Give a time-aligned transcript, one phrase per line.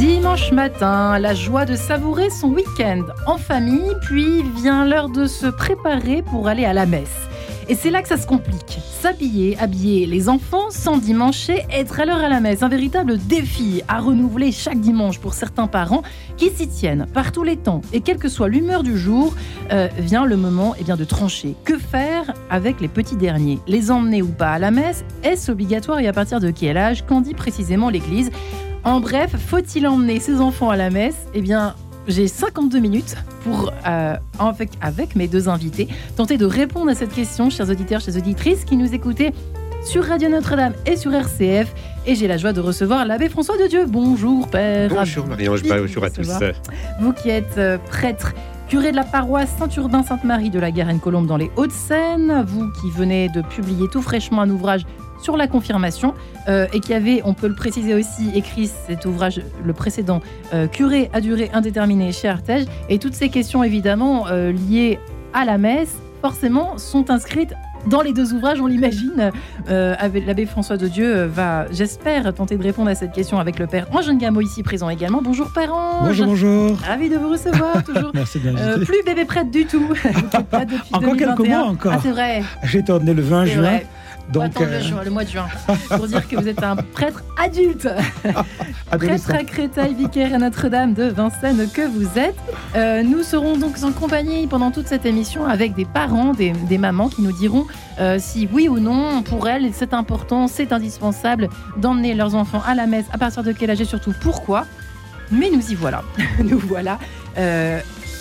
[0.00, 5.46] Dimanche matin, la joie de savourer son week-end en famille, puis vient l'heure de se
[5.46, 7.28] préparer pour aller à la messe.
[7.68, 8.78] Et c'est là que ça se complique.
[9.02, 12.62] S'habiller, habiller les enfants sans dimancher, être à l'heure à la messe.
[12.62, 16.02] Un véritable défi à renouveler chaque dimanche pour certains parents
[16.38, 17.82] qui s'y tiennent par tous les temps.
[17.92, 19.34] Et quelle que soit l'humeur du jour,
[19.70, 21.56] euh, vient le moment eh bien, de trancher.
[21.66, 23.58] Que faire avec les petits derniers?
[23.66, 25.04] Les emmener ou pas à la messe?
[25.22, 27.04] Est-ce obligatoire et à partir de quel âge?
[27.04, 28.30] Qu'en dit précisément l'Église?
[28.84, 31.26] En bref, faut-il emmener ses enfants à la messe?
[31.34, 31.74] Eh bien,
[32.08, 37.12] j'ai 52 minutes pour, euh, avec, avec mes deux invités, tenter de répondre à cette
[37.12, 39.32] question, chers auditeurs, chers auditrices qui nous écoutez
[39.84, 41.72] sur Radio Notre-Dame et sur RCF.
[42.06, 43.86] Et j'ai la joie de recevoir l'abbé François de Dieu.
[43.86, 44.90] Bonjour, Père.
[44.90, 45.62] Bonjour, Marie-Ange.
[45.62, 46.28] Bonjour à tous.
[47.00, 48.32] Vous qui êtes euh, prêtre
[48.68, 53.42] curé de la paroisse Saint-Urbain-Sainte-Marie de la Garenne-Colombe dans les Hauts-de-Seine, vous qui venez de
[53.42, 54.86] publier tout fraîchement un ouvrage
[55.20, 56.14] sur la confirmation
[56.48, 60.20] euh, et qui avait, on peut le préciser aussi, écrit cet ouvrage, le précédent,
[60.54, 62.64] euh, Curé à durée indéterminée chez Artege.
[62.88, 64.98] Et toutes ces questions, évidemment, euh, liées
[65.32, 67.54] à la messe, forcément, sont inscrites
[67.86, 69.32] dans les deux ouvrages, on l'imagine.
[69.66, 73.86] L'abbé François de Dieu va, j'espère, tenter de répondre à cette question avec le père
[73.92, 75.22] Ange Gamo ici présent également.
[75.22, 76.08] Bonjour père Ange.
[76.08, 76.76] Bonjour, bonjour.
[76.86, 78.10] Ravi de vous recevoir toujours.
[78.12, 79.94] Merci de Plus bébé prête du tout.
[80.92, 81.92] encore quelques mois encore.
[81.94, 82.42] Ah, c'est vrai.
[82.64, 83.62] J'ai été ordonné le 20 juin.
[83.62, 83.86] Vrai.
[84.32, 85.46] Donc, euh, le, mois de juin,
[85.88, 87.88] pour dire que vous êtes un prêtre adulte.
[88.90, 92.36] prêtre à Créteil, vicaire à Notre-Dame de Vincennes que vous êtes.
[92.76, 97.08] Euh, nous serons donc en compagnie pendant toute cette émission avec des parents, des, mamans
[97.08, 97.66] qui nous diront
[97.98, 102.74] euh, si oui ou non, pour elles, c'est important, c'est indispensable d'emmener leurs enfants à
[102.74, 104.64] la messe, à partir de quel âge et surtout pourquoi?
[105.32, 106.04] Mais nous y voilà.
[106.44, 106.98] nous voilà.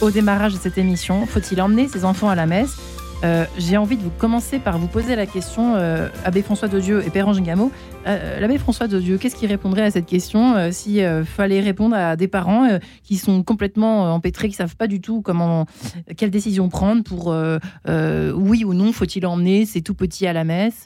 [0.02, 2.78] au démarrage de cette émission, faut-il emmener ses enfants à la messe?
[3.24, 6.80] Euh, j'ai envie de vous commencer par vous poser la question, euh, Abbé François de
[6.80, 7.72] Dieu et Père Ange Gamo.
[8.08, 12.16] Euh, L'abbé François de Dieu, qu'est-ce qui répondrait à cette question s'il fallait répondre à
[12.16, 15.66] des parents qui sont complètement empêtrés, qui savent pas du tout comment,
[16.16, 17.36] quelle décision prendre pour
[17.88, 20.86] oui ou non, faut-il emmener ces tout petits à la messe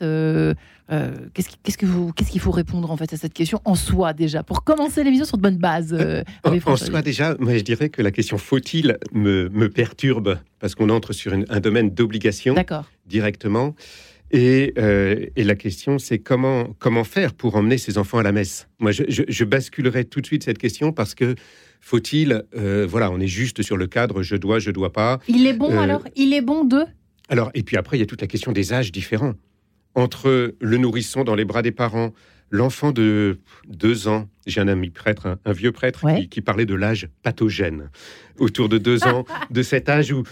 [1.33, 5.25] Qu'est-ce qu'il faut répondre en fait à cette question en soi déjà pour commencer l'émission
[5.25, 5.95] sur de bonnes bases
[6.43, 10.75] En, en soi déjà, moi je dirais que la question faut-il me, me perturbe parce
[10.75, 12.55] qu'on entre sur un domaine d'obligation
[13.05, 13.75] directement.
[14.33, 18.67] Euh, et, la question, c'est comment, comment faire pour emmener ses enfants à la messe?
[18.79, 21.35] Moi, je, basculerai tout de suite cette question parce que
[21.81, 25.19] faut-il, euh, voilà, on est juste sur le cadre, je dois, je dois pas.
[25.27, 26.03] Il est bon euh, alors?
[26.15, 26.83] Il est bon de?
[27.29, 29.33] Alors, et puis après, il y a toute la question des âges différents.
[29.95, 32.13] Entre le nourrisson dans les bras des parents,
[32.53, 37.09] L'enfant de deux ans, j'ai un ami prêtre, un, vieux prêtre, qui, parlait de l'âge
[37.23, 37.89] pathogène.
[38.37, 40.23] Autour de deux ans, de cet âge où,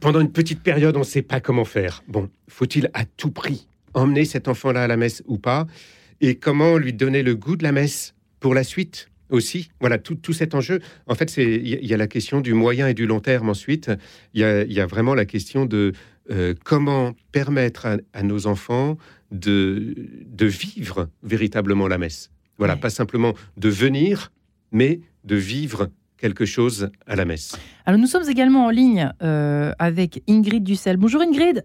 [0.00, 2.02] pendant une petite période, on ne sait pas comment faire.
[2.08, 5.66] Bon, faut-il à tout prix emmener cet enfant-là à la messe ou pas?
[6.22, 9.70] Et comment lui donner le goût de la messe pour la suite aussi?
[9.80, 10.80] Voilà, tout, cet enjeu.
[11.08, 13.90] En fait, il y, a la question du moyen et du long terme ensuite.
[14.32, 15.92] Il y a, vraiment la question de
[16.30, 18.96] euh, comment permettre à, nos enfants
[19.30, 19.94] de,
[20.26, 22.30] de vivre véritablement la messe?
[22.58, 24.30] Voilà, pas simplement de venir,
[24.70, 27.56] mais de vivre quelque chose à la messe.
[27.84, 30.96] Alors nous sommes également en ligne euh, avec Ingrid Dussel.
[30.96, 31.64] Bonjour Ingrid.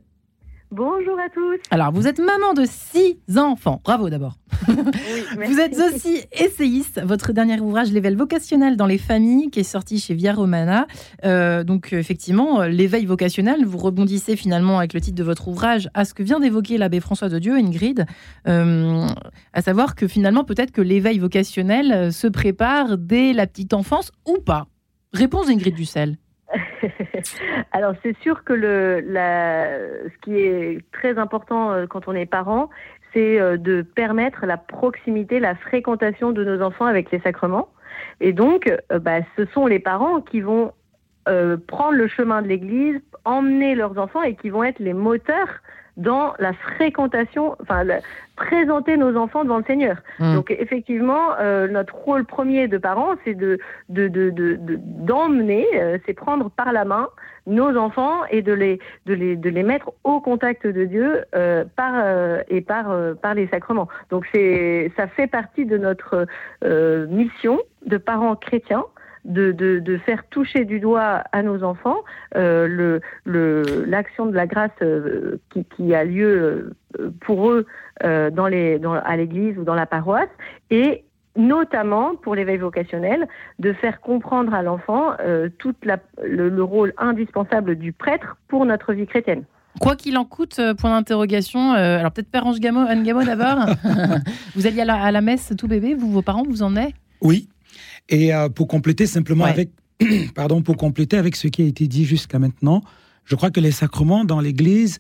[0.69, 1.59] Bonjour à tous.
[1.71, 3.81] Alors, vous êtes maman de six enfants.
[3.85, 4.35] Bravo d'abord.
[4.67, 7.01] vous êtes aussi essayiste.
[7.05, 10.85] Votre dernier ouvrage, L'éveil vocationnel dans les familles, qui est sorti chez Via Romana.
[11.23, 16.03] Euh, donc, effectivement, l'éveil vocationnel, vous rebondissez finalement avec le titre de votre ouvrage à
[16.03, 18.05] ce que vient d'évoquer l'abbé François de Dieu, Ingrid,
[18.49, 19.07] euh,
[19.53, 24.39] à savoir que finalement, peut-être que l'éveil vocationnel se prépare dès la petite enfance ou
[24.39, 24.67] pas.
[25.13, 26.17] Réponse d'Ingrid Dussel.
[27.71, 29.01] Alors c'est sûr que le,
[30.09, 32.69] ce qui est très important euh, quand on est parent,
[33.13, 37.69] c'est euh, de permettre la proximité, la fréquentation de nos enfants avec les sacrements.
[38.21, 40.73] Et donc, euh, bah, ce sont les parents qui vont
[41.67, 45.59] prendre le chemin de l'Église, emmener leurs enfants et qui vont être les moteurs
[45.97, 47.83] dans la fréquentation, enfin,
[48.35, 49.97] présenter nos enfants devant le Seigneur.
[50.19, 50.35] Mmh.
[50.35, 53.57] Donc, effectivement, euh, notre rôle premier de parents, c'est de,
[53.89, 57.09] d'emmener, de, euh, c'est prendre par la main
[57.47, 61.63] nos enfants et de les, de les, de les mettre au contact de Dieu euh,
[61.75, 61.93] par,
[62.49, 63.87] et par, par les sacrements.
[64.11, 66.27] Donc, c'est, ça fait partie de notre
[67.09, 68.83] mission de parents chrétiens
[69.27, 71.97] de, de, faire toucher du doigt à nos enfants
[72.35, 72.99] euh,
[73.85, 77.65] l'action le, de la grâce euh, qui, qui, a lieu euh, pour eux
[78.03, 80.29] euh, dans les, dans, à l'église ou dans la paroisse
[80.71, 81.03] et
[81.35, 83.27] notamment pour l'éveil vocationnel,
[83.59, 85.11] de faire comprendre à l'enfant
[85.59, 89.43] tout le, le, rôle indispensable du prêtre pour notre vie chrétienne.
[89.79, 91.73] Quoi qu'il en coûte, point d'interrogation.
[91.73, 93.67] alors peut-être Père Ange Gamo, Anne Gamo d'abord.
[94.55, 96.95] vous alliez à la, à la, messe tout bébé, vous, vos parents, vous en êtes?
[97.21, 97.47] Oui,
[98.09, 99.71] et euh, pour compléter simplement avec,
[100.35, 102.81] pardon, pour compléter avec ce qui a été dit jusqu'à maintenant,
[103.25, 104.99] je crois que les sacrements dans l'Église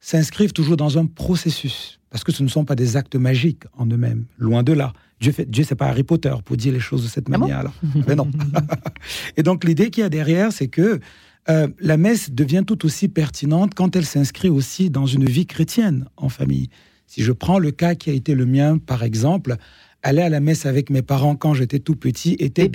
[0.00, 3.86] s'inscrivent toujours dans un processus, parce que ce ne sont pas des actes magiques en
[3.86, 4.92] eux-mêmes, loin de là.
[5.20, 7.72] Dieu, fait, Dieu c'est pas Harry Potter pour dire les choses de cette ah manière-là.
[8.08, 8.28] Mais non.
[9.36, 10.98] Et donc l'idée qu'il y a derrière, c'est que
[11.48, 16.06] euh, la messe devient tout aussi pertinente quand elle s'inscrit aussi dans une vie chrétienne
[16.16, 16.68] en famille.
[17.06, 19.56] Si je prends le cas qui a été le mien, par exemple,
[20.02, 22.70] aller à la messe avec mes parents quand j'étais tout petit était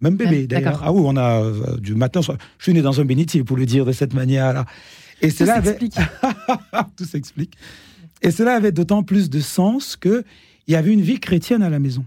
[0.00, 0.82] même bébé d'ailleurs.
[0.84, 2.20] Ah oui, on a euh, du matin.
[2.20, 4.66] Je suis né dans un bénitier pour le dire de cette manière-là.
[5.22, 5.78] Et cela avait
[6.96, 7.54] tout s'explique.
[8.22, 10.24] Et cela avait d'autant plus de sens que
[10.66, 12.04] il y avait une vie chrétienne à la maison.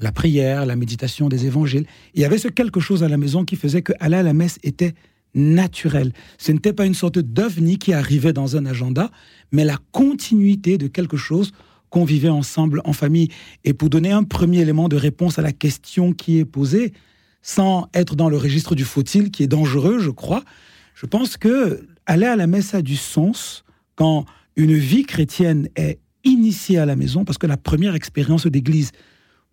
[0.00, 1.86] La prière, la méditation des évangiles.
[2.14, 4.32] Il y avait ce quelque chose à la maison qui faisait que aller à la
[4.32, 4.94] messe était
[5.34, 6.12] naturel.
[6.38, 9.10] Ce n'était pas une sorte d'ovni qui arrivait dans un agenda,
[9.52, 11.52] mais la continuité de quelque chose
[11.90, 13.28] qu'on vivait ensemble en famille.
[13.64, 16.92] Et pour donner un premier élément de réponse à la question qui est posée,
[17.42, 20.44] sans être dans le registre du faut-il, qui est dangereux, je crois,
[20.94, 23.64] je pense que aller à la messe a du sens
[23.96, 24.24] quand
[24.56, 28.92] une vie chrétienne est initiée à la maison, parce que la première expérience d'église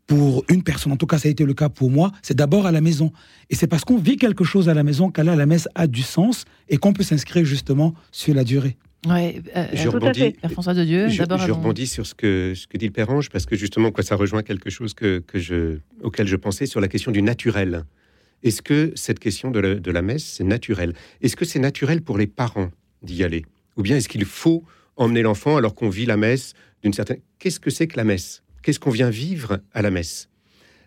[0.05, 2.65] pour une personne, en tout cas ça a été le cas pour moi, c'est d'abord
[2.65, 3.11] à la maison.
[3.49, 5.87] Et c'est parce qu'on vit quelque chose à la maison qu'aller à la messe a
[5.87, 8.77] du sens et qu'on peut s'inscrire justement sur la durée.
[9.05, 12.77] Ouais, euh, je, rebondis, François de Dieu, je, je rebondis sur ce que, ce que
[12.77, 15.77] dit le Père Ange, parce que justement, quoi, ça rejoint quelque chose que, que je,
[16.01, 17.83] auquel je pensais sur la question du naturel.
[18.43, 20.93] Est-ce que cette question de la, de la messe, c'est naturel?
[21.21, 22.71] Est-ce que c'est naturel pour les parents
[23.03, 23.45] d'y aller?
[23.77, 24.63] Ou bien est-ce qu'il faut
[24.95, 27.19] emmener l'enfant alors qu'on vit la messe d'une certaine...
[27.39, 28.43] Qu'est-ce que c'est que la messe?
[28.63, 30.27] Qu'est-ce qu'on vient vivre à la messe?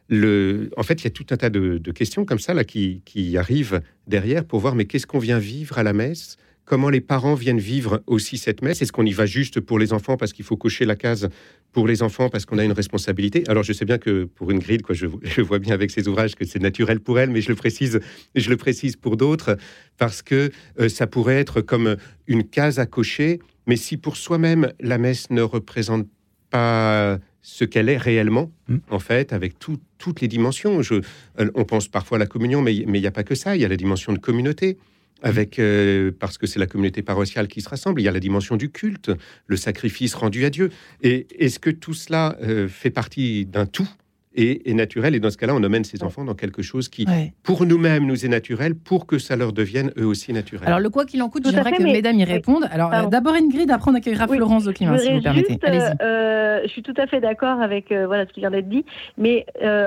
[0.08, 0.70] Le...
[0.76, 3.02] En fait, il y a tout un tas de, de questions comme ça là, qui,
[3.04, 6.36] qui arrivent derrière pour voir, mais qu'est-ce qu'on vient vivre à la messe?
[6.70, 8.80] Comment les parents viennent vivre aussi cette messe.
[8.80, 11.28] Est-ce qu'on y va juste pour les enfants parce qu'il faut cocher la case
[11.72, 13.42] pour les enfants parce qu'on a une responsabilité?
[13.48, 15.06] Alors je sais bien que pour une grille, quoi, je,
[15.42, 17.98] vois bien avec ces ouvrages que c'est naturel pour elle, mais je le précise,
[18.36, 19.56] je le précise pour d'autres
[19.98, 21.96] parce que euh, ça pourrait être comme
[22.28, 23.40] une case à cocher.
[23.66, 26.06] Mais si pour soi-même la messe ne représente
[26.50, 28.76] pas ce qu'elle est réellement, mmh.
[28.90, 30.82] en fait, avec toutes les dimensions.
[30.82, 30.94] Je,
[31.40, 33.56] euh, on pense parfois à la communion, mais il n'y a pas que ça.
[33.56, 34.78] Il y a la dimension de communauté
[35.22, 38.00] avec euh, parce que c'est la communauté paroissiale qui se rassemble.
[38.00, 39.10] Il y a la dimension du culte,
[39.46, 40.70] le sacrifice rendu à Dieu.
[41.02, 43.88] Et est-ce que tout cela euh, fait partie d'un tout?
[44.34, 45.14] Et est naturel.
[45.14, 47.06] Et dans ce cas-là, on emmène ces enfants dans quelque chose qui,
[47.42, 50.66] pour nous-mêmes, nous est naturel, pour que ça leur devienne eux aussi naturel.
[50.66, 52.68] Alors, le quoi qu'il en coûte, j'aimerais que mesdames y répondent.
[52.70, 55.58] Alors, euh, d'abord Ingrid, après on accueillera Florence de Climat, si vous permettez.
[55.60, 58.84] je suis tout à fait d'accord avec voilà, ce qui vient d'être dit.
[59.18, 59.46] Mais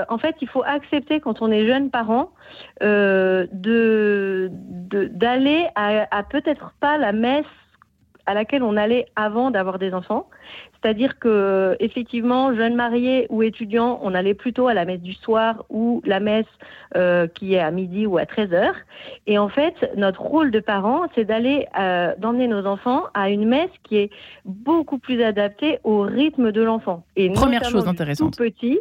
[0.10, 2.32] en fait, il faut accepter, quand on est jeune parent,
[2.82, 4.52] euh, de
[5.12, 7.46] d'aller à, peut-être pas la messe
[8.26, 10.28] à laquelle on allait avant d'avoir des enfants.
[10.82, 15.64] C'est-à-dire que effectivement, jeunes mariés ou étudiants, on allait plutôt à la messe du soir
[15.70, 16.46] ou la messe
[16.96, 18.76] euh, qui est à midi ou à 13 heures.
[19.26, 23.48] Et en fait, notre rôle de parents, c'est d'aller euh, d'emmener nos enfants à une
[23.48, 24.10] messe qui est
[24.46, 27.04] beaucoup plus adaptée au rythme de l'enfant.
[27.16, 28.38] Et première chose intéressante.
[28.38, 28.80] Tout petit,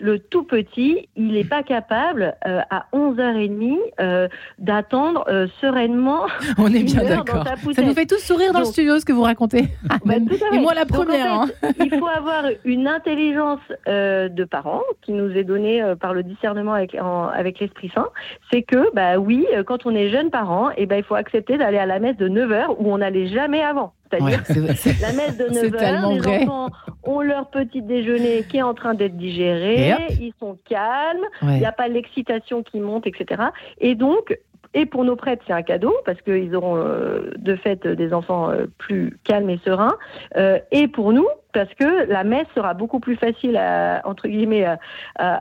[0.00, 4.28] le tout petit, il n'est pas capable euh, à 11h30 euh,
[4.58, 6.22] d'attendre euh, sereinement.
[6.58, 7.44] On est bien d'accord.
[7.74, 9.68] Ça nous fait tous sourire dans le studio ce que vous racontez.
[10.04, 10.14] Bah,
[10.52, 11.32] Et moi la première.
[11.32, 11.48] Hein.
[11.78, 16.94] il faut avoir une intelligence de parents qui nous est donnée par le discernement avec,
[17.34, 18.08] avec l'Esprit Saint.
[18.50, 21.58] C'est que, bah oui, quand on est jeune parent, et eh ben, il faut accepter
[21.58, 23.92] d'aller à la messe de 9h où on n'allait jamais avant.
[24.10, 24.42] C'est-à-dire
[25.02, 26.70] la messe de 9 h les enfants
[27.04, 31.64] ont leur petit déjeuner qui est en train d'être digéré, ils sont calmes, il n'y
[31.64, 33.42] a pas l'excitation qui monte, etc.
[33.80, 34.36] Et donc,
[34.72, 38.50] et pour nos prêtres, c'est un cadeau parce qu'ils auront euh, de fait des enfants
[38.50, 39.96] euh, plus calmes et sereins.
[40.36, 44.64] Euh, et pour nous, parce que la messe sera beaucoup plus facile à entre guillemets
[44.64, 44.78] à,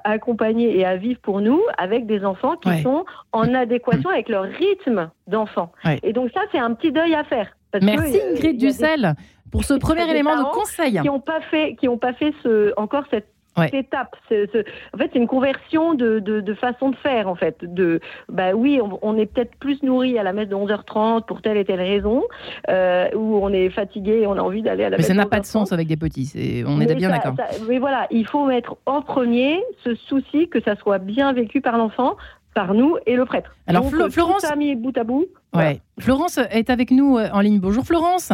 [0.04, 4.44] accompagner et à vivre pour nous avec des enfants qui sont en adéquation avec leur
[4.44, 5.72] rythme d'enfant.
[6.02, 7.56] Et donc ça, c'est un petit deuil à faire.
[7.82, 9.16] Merci Ingrid Dussel
[9.52, 11.00] pour ce premier élément de conseil.
[11.00, 13.28] Qui n'ont pas fait, qui ont pas fait ce, encore cette
[13.74, 14.16] étape.
[14.32, 17.58] en fait, c'est une conversion de, façon de faire, en fait.
[17.64, 18.00] De,
[18.30, 21.66] bah oui, on, est peut-être plus nourri à la messe de 11h30 pour telle et
[21.66, 22.24] telle raison,
[22.70, 25.08] euh, ou on est fatigué et on a envie d'aller à la messe.
[25.08, 26.64] Mais ça n'a pas de sens avec des petits.
[26.66, 27.36] on est bien d'accord.
[27.68, 31.78] Mais voilà, il faut mettre en premier ce souci que ça soit bien vécu par
[31.78, 32.16] l'enfant,
[32.54, 33.56] par nous et le prêtre.
[33.68, 34.44] Alors, Florence.
[34.44, 35.28] a mis bout à bout.
[35.54, 35.82] Ouais.
[36.00, 37.60] Florence est avec nous euh, en ligne.
[37.60, 38.32] Bonjour, Florence.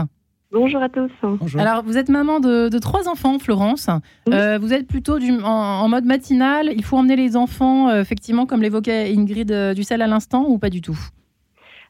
[0.55, 1.11] Bonjour à tous.
[1.57, 3.89] Alors, vous êtes maman de, trois enfants, Florence.
[4.29, 6.71] Euh, vous êtes plutôt du, en, mode matinal.
[6.73, 10.57] Il faut emmener les enfants, euh, effectivement, comme l'évoquait Ingrid euh, Dussel à l'instant, ou
[10.57, 10.97] pas du tout?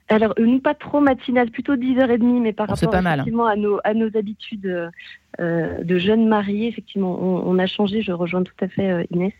[0.08, 3.20] Alors, nous, pas trop matinal, plutôt 10h30, mais par rapport pas mal.
[3.20, 4.92] effectivement, à, nos, à nos habitudes
[5.40, 9.34] de jeunes mariés, effectivement, on, a changé, je rejoins tout à fait Inès,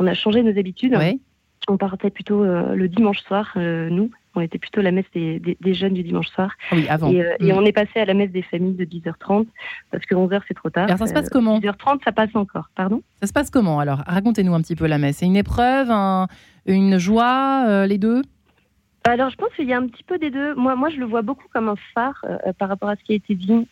[0.00, 0.96] on a changé nos habitudes.
[1.68, 6.02] On partait plutôt le dimanche soir, nous, on était plutôt la messe des, jeunes du
[6.02, 6.52] dimanche soir.
[6.70, 7.10] Ah oui, avant.
[7.10, 7.50] Et, euh, mm.
[7.52, 9.46] on est passé à la messe des familles de 10h30
[9.90, 10.84] parce que 11h c'est trop tard.
[10.84, 13.02] Alors ça se passe comment 10h30 ça passe encore, pardon?
[13.20, 14.02] Ça se passe comment alors?
[14.06, 15.18] Racontez-nous un petit peu la messe.
[15.18, 15.90] C'est une épreuve,
[16.66, 18.22] une joie, euh, les deux?
[19.04, 20.54] Alors, je pense qu'il y a un petit peu des deux.
[20.56, 23.12] Moi, moi, je le vois beaucoup comme un phare euh, par rapport à ce qui
[23.12, 23.66] a été dit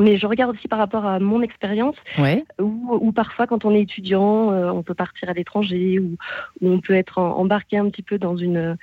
[0.00, 2.44] mais je regarde aussi par rapport à mon expérience, ouais.
[2.60, 6.16] où, parfois quand on est étudiant, on peut partir à l'étranger, ou,
[6.62, 8.76] on peut être embarqué un petit peu dans une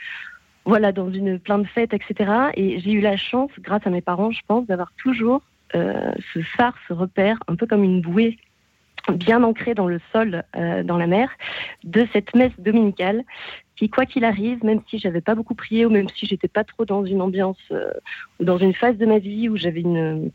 [0.66, 2.32] voilà, dans une plein de fêtes, etc.
[2.56, 5.42] Et j'ai eu la chance, grâce à mes parents, je pense, d'avoir toujours
[5.76, 8.38] euh, ce phare, ce repère, un peu comme une bouée
[9.14, 11.30] bien ancrée dans le sol, euh, dans la mer,
[11.84, 13.24] de cette messe dominicale
[13.76, 16.64] qui, quoi qu'il arrive, même si j'avais pas beaucoup prié ou même si j'étais pas
[16.64, 17.92] trop dans une ambiance euh,
[18.40, 20.32] ou dans une phase de ma vie où j'avais une,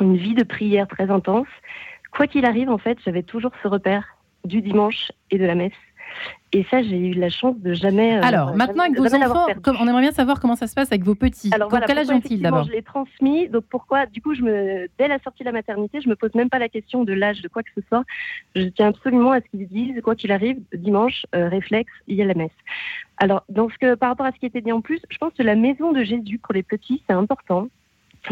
[0.00, 1.48] une vie de prière très intense,
[2.12, 4.04] quoi qu'il arrive, en fait, j'avais toujours ce repère
[4.44, 5.72] du dimanche et de la messe.
[6.54, 8.18] Et ça, j'ai eu la chance de jamais.
[8.18, 9.46] Euh, Alors, maintenant, avec vos enfants,
[9.80, 11.50] on aimerait bien savoir comment ça se passe avec vos petits.
[11.52, 13.48] Alors, voilà, quel âge ont-ils d'abord Je l'ai transmis.
[13.48, 16.34] Donc, pourquoi Du coup, je me, dès la sortie de la maternité, je me pose
[16.34, 18.04] même pas la question de l'âge de quoi que ce soit.
[18.54, 22.22] Je tiens absolument à ce qu'ils disent, quoi qu'il arrive, dimanche, euh, réflexe, il y
[22.22, 22.50] a la messe.
[23.16, 23.44] Alors,
[23.80, 25.92] que, par rapport à ce qui était dit en plus, je pense que la maison
[25.92, 27.68] de Jésus pour les petits, c'est important.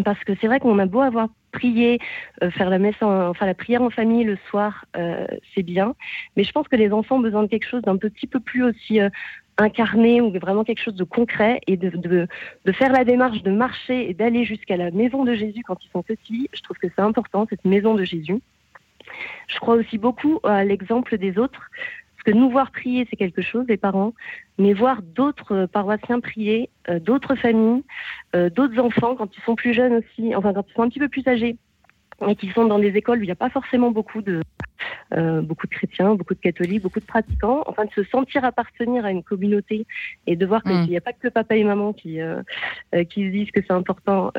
[0.04, 1.98] Parce que c'est vrai qu'on a beau avoir prié,
[2.42, 5.94] euh, faire la messe, enfin la prière en famille le soir, euh, c'est bien.
[6.36, 8.62] Mais je pense que les enfants ont besoin de quelque chose d'un petit peu plus
[8.62, 9.10] aussi euh,
[9.58, 12.28] incarné ou vraiment quelque chose de concret et de, de,
[12.64, 15.90] de faire la démarche de marcher et d'aller jusqu'à la maison de Jésus quand ils
[15.90, 16.48] sont petits.
[16.52, 18.40] Je trouve que c'est important, cette maison de Jésus.
[19.48, 21.68] Je crois aussi beaucoup à l'exemple des autres.
[22.22, 24.12] Parce que nous voir prier, c'est quelque chose, les parents,
[24.58, 27.82] mais voir d'autres paroissiens prier, euh, d'autres familles,
[28.36, 30.98] euh, d'autres enfants, quand ils sont plus jeunes aussi, enfin quand ils sont un petit
[30.98, 31.56] peu plus âgés,
[32.28, 34.42] et qui sont dans des écoles où il n'y a pas forcément beaucoup de,
[35.12, 39.04] euh, beaucoup de chrétiens, beaucoup de catholiques, beaucoup de pratiquants, enfin de se sentir appartenir
[39.04, 39.86] à une communauté
[40.26, 42.42] et de voir qu'il n'y a pas que papa et maman qui, euh,
[42.94, 44.30] euh, qui se disent que c'est important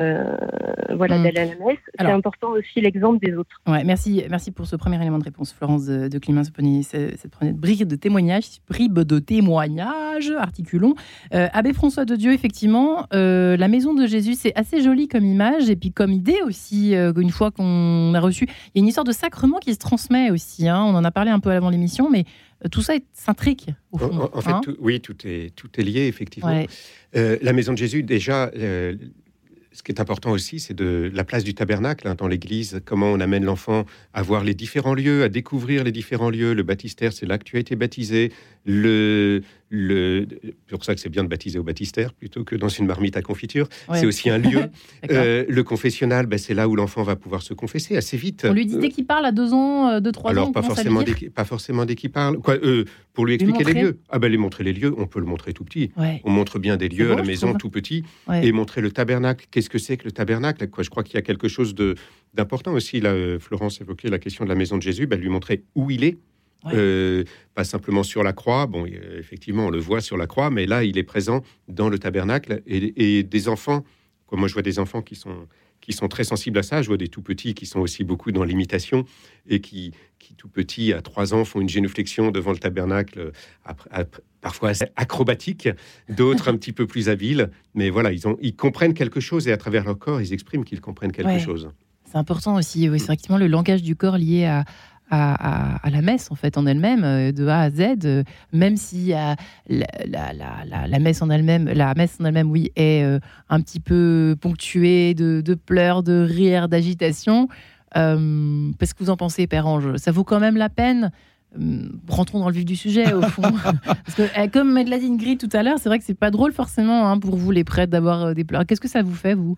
[0.96, 1.24] voilà, mm.
[1.24, 3.62] d'aller à la messe, c'est important aussi l'exemple des autres.
[3.68, 7.54] Ouais, merci, merci pour ce premier élément de réponse, Florence de, de Clément cette première
[7.54, 10.96] bribe de témoignage, bribe de témoignage, articulons.
[11.32, 15.76] Abbé François de Dieu, effectivement, la maison de Jésus, c'est assez joli comme image et
[15.76, 17.71] puis comme idée aussi, une fois qu'on
[18.13, 20.68] a reçu, il y a une histoire de sacrement qui se transmet aussi.
[20.68, 20.84] Hein.
[20.84, 22.25] On en a parlé un peu avant l'émission, mais
[22.66, 22.94] euh, tout ça
[23.92, 24.30] au fond.
[24.34, 24.62] En, fait, hein.
[24.80, 26.66] oui, tout est, tout est lié, effectivement.
[27.16, 28.96] Euh, la maison de Jésus, déjà, euh,
[29.72, 33.08] ce qui est important aussi, c'est de la place du tabernacle hein, dans l'Église, comment
[33.08, 36.54] on amène l'enfant à voir les différents lieux, à découvrir les différents lieux.
[36.54, 38.32] Le baptistère, c'est là que tu as été baptisé.
[38.66, 39.42] Le,
[39.74, 42.86] le, c'est pour ça que c'est bien de baptiser au baptistère plutôt que dans une
[42.86, 43.70] marmite à confiture.
[43.94, 44.62] C'est aussi un lieu.
[45.10, 48.46] Euh, le confessionnal, ben, c'est là où l'enfant va pouvoir se confesser assez vite.
[48.48, 50.51] On lui dit dès qu'il parle à deux ans, euh, deux, trois Alors, ans.
[50.51, 52.38] Alors, pas forcément, dès pas forcément dès qu'il parle.
[52.40, 54.00] Quoi, euh, pour lui expliquer les lieux.
[54.10, 55.92] Ah ben, les montrer les lieux, on peut le montrer tout petit.
[56.24, 58.04] On montre bien des lieux à la maison tout petit.
[58.42, 59.46] Et montrer le tabernacle.
[59.51, 60.68] Qu'est-ce que c'est que le tabernacle?
[60.70, 61.96] Quoi, Je crois qu'il y a quelque chose de
[62.34, 63.00] d'important aussi.
[63.00, 65.08] Là, Florence évoquait la question de la maison de Jésus.
[65.08, 66.18] Ben, lui montrer où il est.
[66.68, 67.24] Euh,
[67.56, 68.68] pas simplement sur la croix.
[68.68, 71.98] Bon, effectivement, on le voit sur la croix, mais là, il est présent dans le
[71.98, 73.84] tabernacle et, des enfants.
[74.32, 75.48] moi, je vois des enfants qui sont
[75.82, 76.84] qui sont très sensibles à ça.
[76.84, 79.03] Je vois des tout petits qui sont aussi beaucoup dans l'imitation
[79.50, 83.32] et qui, qui tout petits, à trois ans, font une génuflexion devant le tabernacle,
[84.41, 85.70] parfois assez acrobatique,
[86.08, 87.50] d'autres un petit peu plus habiles.
[87.74, 90.63] Mais voilà, ils, ont, ils comprennent quelque chose et à travers leur corps, ils expriment
[90.63, 91.72] qu'ils comprennent quelque chose.
[92.12, 94.65] C'est important aussi, oui, effectivement le langage du corps lié à,
[95.12, 99.13] à, la messe en fait en elle-même euh, de A à Z, euh, même si
[99.13, 99.36] euh,
[99.70, 103.03] la, messe en elle-même, la messe en elle-même, oui, est
[103.50, 107.50] un petit peu ponctuée de, pleurs, de rires, d'agitation.
[107.98, 111.12] Euh, Qu'est-ce que vous en pensez, Père Ange Ça vaut quand même la peine
[112.08, 113.41] rentrons dans le vif du sujet au fond.
[113.86, 117.10] Parce que, comme Madeleine Gris tout à l'heure, c'est vrai que c'est pas drôle forcément
[117.10, 118.65] hein, pour vous les prêtres d'avoir des pleurs.
[118.65, 119.58] Qu'est-ce que ça vous fait, vous?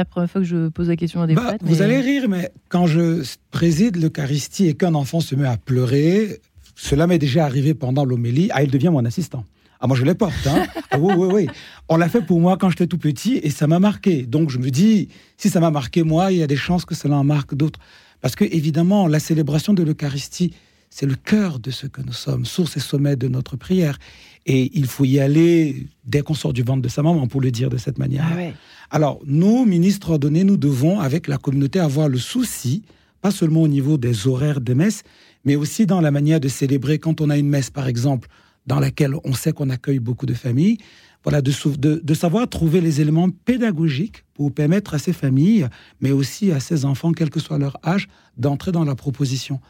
[0.00, 2.50] La première fois que je pose la question à des bah, Vous allez rire, mais
[2.70, 6.40] quand je préside l'Eucharistie et qu'un enfant se met à pleurer,
[6.74, 8.48] cela m'est déjà arrivé pendant l'homélie.
[8.52, 9.44] Ah, il devient mon assistant.
[9.78, 10.46] Ah, moi, je les porte.
[10.46, 10.64] Hein.
[10.90, 11.46] Ah, oui, oui, oui.
[11.88, 14.24] On l'a fait pour moi quand j'étais tout petit et ça m'a marqué.
[14.24, 16.94] Donc, je me dis, si ça m'a marqué moi, il y a des chances que
[16.94, 17.78] cela en marque d'autres.
[18.22, 20.54] Parce que, évidemment, la célébration de l'Eucharistie,
[20.90, 23.98] c'est le cœur de ce que nous sommes, source et sommet de notre prière.
[24.44, 27.52] Et il faut y aller dès qu'on sort du ventre de sa maman, pour le
[27.52, 28.26] dire de cette manière.
[28.28, 28.52] Ah
[28.90, 32.82] Alors, nous, ministres ordonnés, nous devons, avec la communauté, avoir le souci,
[33.20, 35.04] pas seulement au niveau des horaires des messes,
[35.44, 38.28] mais aussi dans la manière de célébrer quand on a une messe, par exemple,
[38.66, 40.78] dans laquelle on sait qu'on accueille beaucoup de familles.
[41.22, 45.68] Voilà, de, de, savoir trouver les éléments pédagogiques pour permettre à ces familles,
[46.00, 49.60] mais aussi à ces enfants, quel que soit leur âge, d'entrer dans la proposition.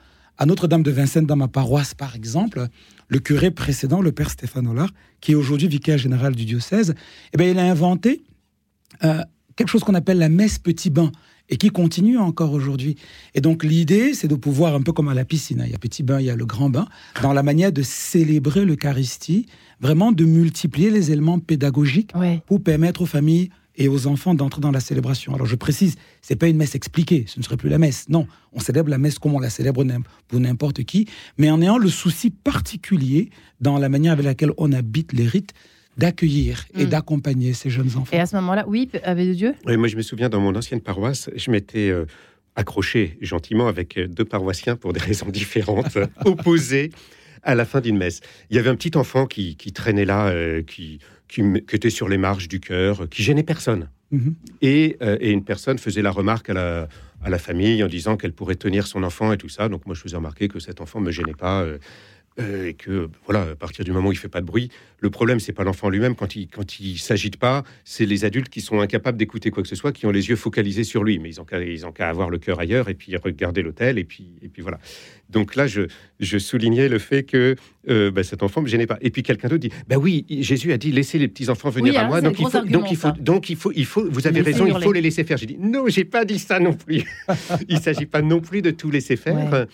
[0.40, 2.66] À Notre-Dame de Vincennes, dans ma paroisse, par exemple,
[3.08, 4.88] le curé précédent, le père Stéphane Ollard,
[5.20, 6.94] qui est aujourd'hui vicaire général du diocèse,
[7.34, 8.22] eh bien, il a inventé
[9.04, 9.22] euh,
[9.54, 11.12] quelque chose qu'on appelle la messe petit bain
[11.50, 12.96] et qui continue encore aujourd'hui.
[13.34, 15.74] Et donc l'idée, c'est de pouvoir, un peu comme à la piscine, hein, il y
[15.74, 16.88] a petit bain, il y a le grand bain,
[17.20, 19.44] dans la manière de célébrer l'Eucharistie,
[19.78, 22.12] vraiment de multiplier les éléments pédagogiques
[22.46, 25.34] pour permettre aux familles et aux enfants d'entrer dans la célébration.
[25.34, 28.08] Alors je précise, c'est pas une messe expliquée, ce ne serait plus la messe.
[28.08, 29.84] Non, on célèbre la messe comme on la célèbre
[30.28, 31.08] pour n'importe qui,
[31.38, 35.54] mais en ayant le souci particulier dans la manière avec laquelle on habite les rites
[35.96, 36.88] d'accueillir et mm.
[36.90, 38.12] d'accompagner ces jeunes enfants.
[38.12, 40.54] Et à ce moment-là, oui, avec de Dieu oui, Moi, je me souviens, dans mon
[40.54, 42.04] ancienne paroisse, je m'étais euh,
[42.56, 46.90] accroché gentiment avec euh, deux paroissiens pour des raisons différentes, opposées,
[47.42, 48.20] à la fin d'une messe.
[48.50, 52.18] Il y avait un petit enfant qui, traînait là, euh, qui, qui, était sur les
[52.18, 53.88] marges du cœur, qui gênait personne.
[54.12, 54.34] Mm-hmm.
[54.62, 56.88] Et, et, une personne faisait la remarque à la,
[57.22, 59.68] à la famille en disant qu'elle pourrait tenir son enfant et tout ça.
[59.68, 61.62] Donc moi, je faisais remarquer que cet enfant me gênait pas.
[61.62, 61.78] Euh,
[62.38, 65.40] et que voilà, à partir du moment où il fait pas de bruit, le problème
[65.40, 68.80] c'est pas l'enfant lui-même quand il quand il s'agite pas, c'est les adultes qui sont
[68.80, 71.40] incapables d'écouter quoi que ce soit, qui ont les yeux focalisés sur lui, mais ils
[71.40, 74.28] ont qu'à ils ont qu'à avoir le cœur ailleurs et puis regarder l'hôtel et puis
[74.42, 74.78] et puis voilà.
[75.28, 75.82] Donc là, je,
[76.18, 77.54] je soulignais le fait que
[77.88, 78.98] euh, bah, cet enfant me gênait pas.
[79.00, 81.98] Et puis quelqu'un d'autre dit, bah oui, Jésus a dit laissez les petits enfants venir
[81.98, 84.40] à moi, donc il, faut, donc il faut donc il faut il faut vous avez
[84.40, 85.36] raison, il faut les laisser faire.
[85.36, 87.04] J'ai dit non, j'ai pas dit ça non plus.
[87.68, 89.66] il s'agit pas non plus de tout laisser faire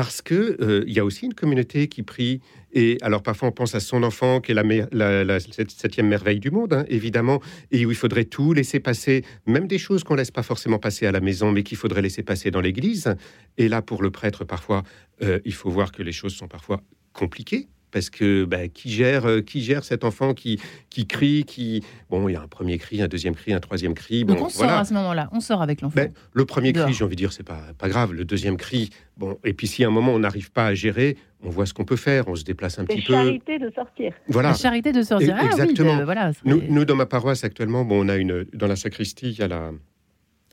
[0.00, 2.40] parce que euh, il y a aussi une communauté qui prie.
[2.72, 6.72] Et alors parfois on pense à son enfant qui est la, septième merveille du monde,
[6.72, 10.42] hein, évidemment, et où il faudrait tout laisser passer, même des choses qu'on laisse pas
[10.42, 13.14] forcément passer à la maison, mais qu'il faudrait laisser passer dans l'église.
[13.58, 14.84] Et là, pour le prêtre, parfois,
[15.20, 16.80] euh, il faut voir que les choses sont parfois
[17.12, 21.82] compliquées parce que bah, qui gère euh, qui gère cet enfant qui qui crie qui
[22.08, 24.48] bon il y a un premier cri un deuxième cri un troisième cri donc on
[24.48, 25.96] sort à ce moment-là on sort avec l'enfant.
[25.96, 28.12] Ben, le premier cri j'ai envie de dire c'est pas pas grave.
[28.12, 31.16] Le deuxième cri bon et puis si à un moment on n'arrive pas à gérer
[31.42, 33.12] on voit ce qu'on peut faire on se déplace un petit peu.
[33.12, 34.12] charité de sortir.
[34.28, 34.50] Voilà.
[34.50, 35.36] La charité de sortir.
[35.38, 36.04] Ah exactement.
[36.04, 39.38] voilà, nous, nous, dans ma paroisse actuellement bon on a une dans la sacristie il
[39.38, 39.72] y a la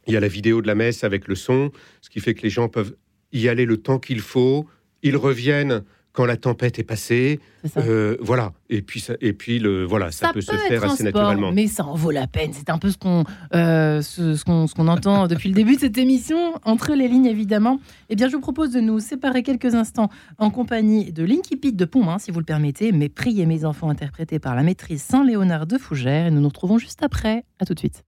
[0.08, 1.72] il y a la vidéo de la messe avec le son
[2.02, 2.96] ce qui fait que les gens peuvent
[3.32, 4.66] y aller le temps qu'il faut.
[5.04, 5.84] Ils reviennent
[6.18, 7.40] quand la tempête est passée.
[7.78, 8.52] Euh, voilà.
[8.72, 11.52] Et puis, ça, et puis le, voilà, ça, peut, se faire assez naturellement.
[11.52, 12.54] Mais ça en vaut la peine.
[12.54, 16.56] C'est un peu ce qu'on euh, ce, qu'on entend depuis le début de cette émission,
[16.64, 17.80] entre les lignes évidemment.
[18.10, 21.86] Eh bien, je vous propose de nous séparer quelques instants en compagnie de l'Inkipit de
[21.86, 25.78] Pontmain, si vous le permettez, mais Priez mes enfants, interprété par la maîtrise Saint-Léonard de
[25.78, 26.26] Fougères.
[26.26, 27.44] Et nous nous retrouvons juste après.
[27.60, 28.04] À tout de suite.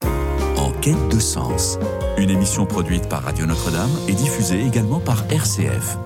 [0.57, 1.77] En quête de sens,
[2.17, 5.97] une émission produite par Radio Notre-Dame et diffusée également par RCF.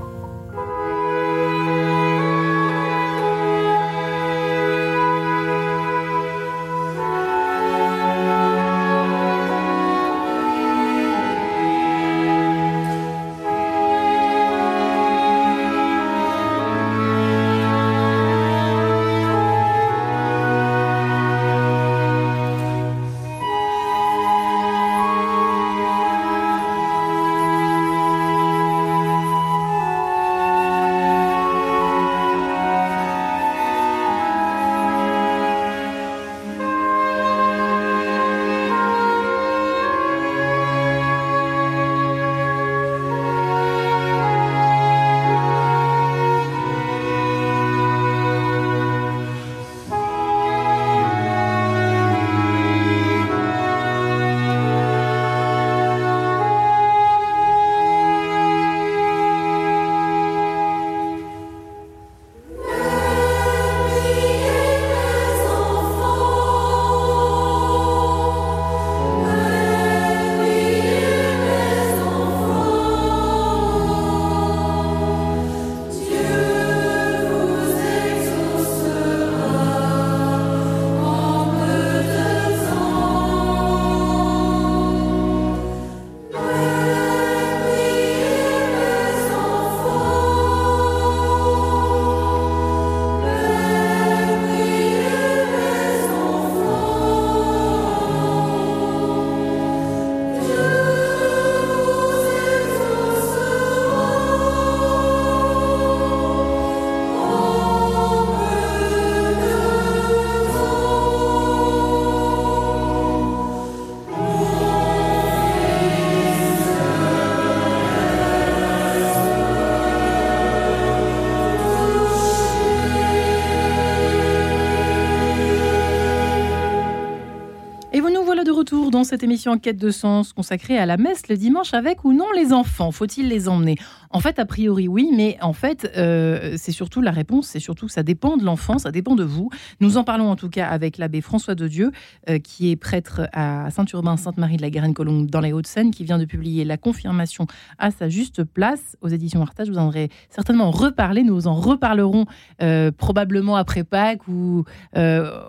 [129.04, 132.32] Cette émission en quête de sens consacrée à la messe le dimanche avec ou non
[132.36, 132.92] les enfants.
[132.92, 133.76] Faut-il les emmener
[134.16, 137.88] En fait, a priori oui, mais en fait, euh, c'est surtout la réponse, c'est surtout
[137.88, 139.50] ça dépend de l'enfant, ça dépend de vous.
[139.80, 141.92] Nous en parlons en tout cas avec l'abbé François de Dieu,
[142.30, 146.20] euh, qui est prêtre à Saint-Urbain, Sainte-Marie de la Garenne-Colombe dans les Hauts-de-Seine, qui vient
[146.20, 147.48] de publier la confirmation
[147.80, 149.70] à sa juste place aux éditions Artage.
[149.70, 152.28] Vous en aurez certainement reparlé, nous en reparlerons
[152.62, 154.64] euh, probablement après Pâques ou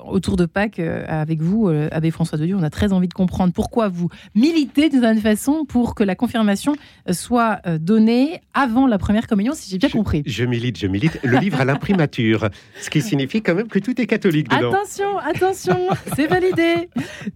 [0.07, 2.57] autour de Pâques avec vous, abbé François de Dieu.
[2.57, 6.15] On a très envie de comprendre pourquoi vous militez d'une certaine façon pour que la
[6.15, 6.77] confirmation
[7.11, 10.23] soit donnée avant la première communion, si j'ai bien compris.
[10.25, 11.19] Je milite, je milite.
[11.25, 12.49] Le livre à l'imprimature,
[12.81, 14.73] ce qui signifie quand même que tout est catholique dedans.
[14.73, 16.89] Attention, attention, c'est validé.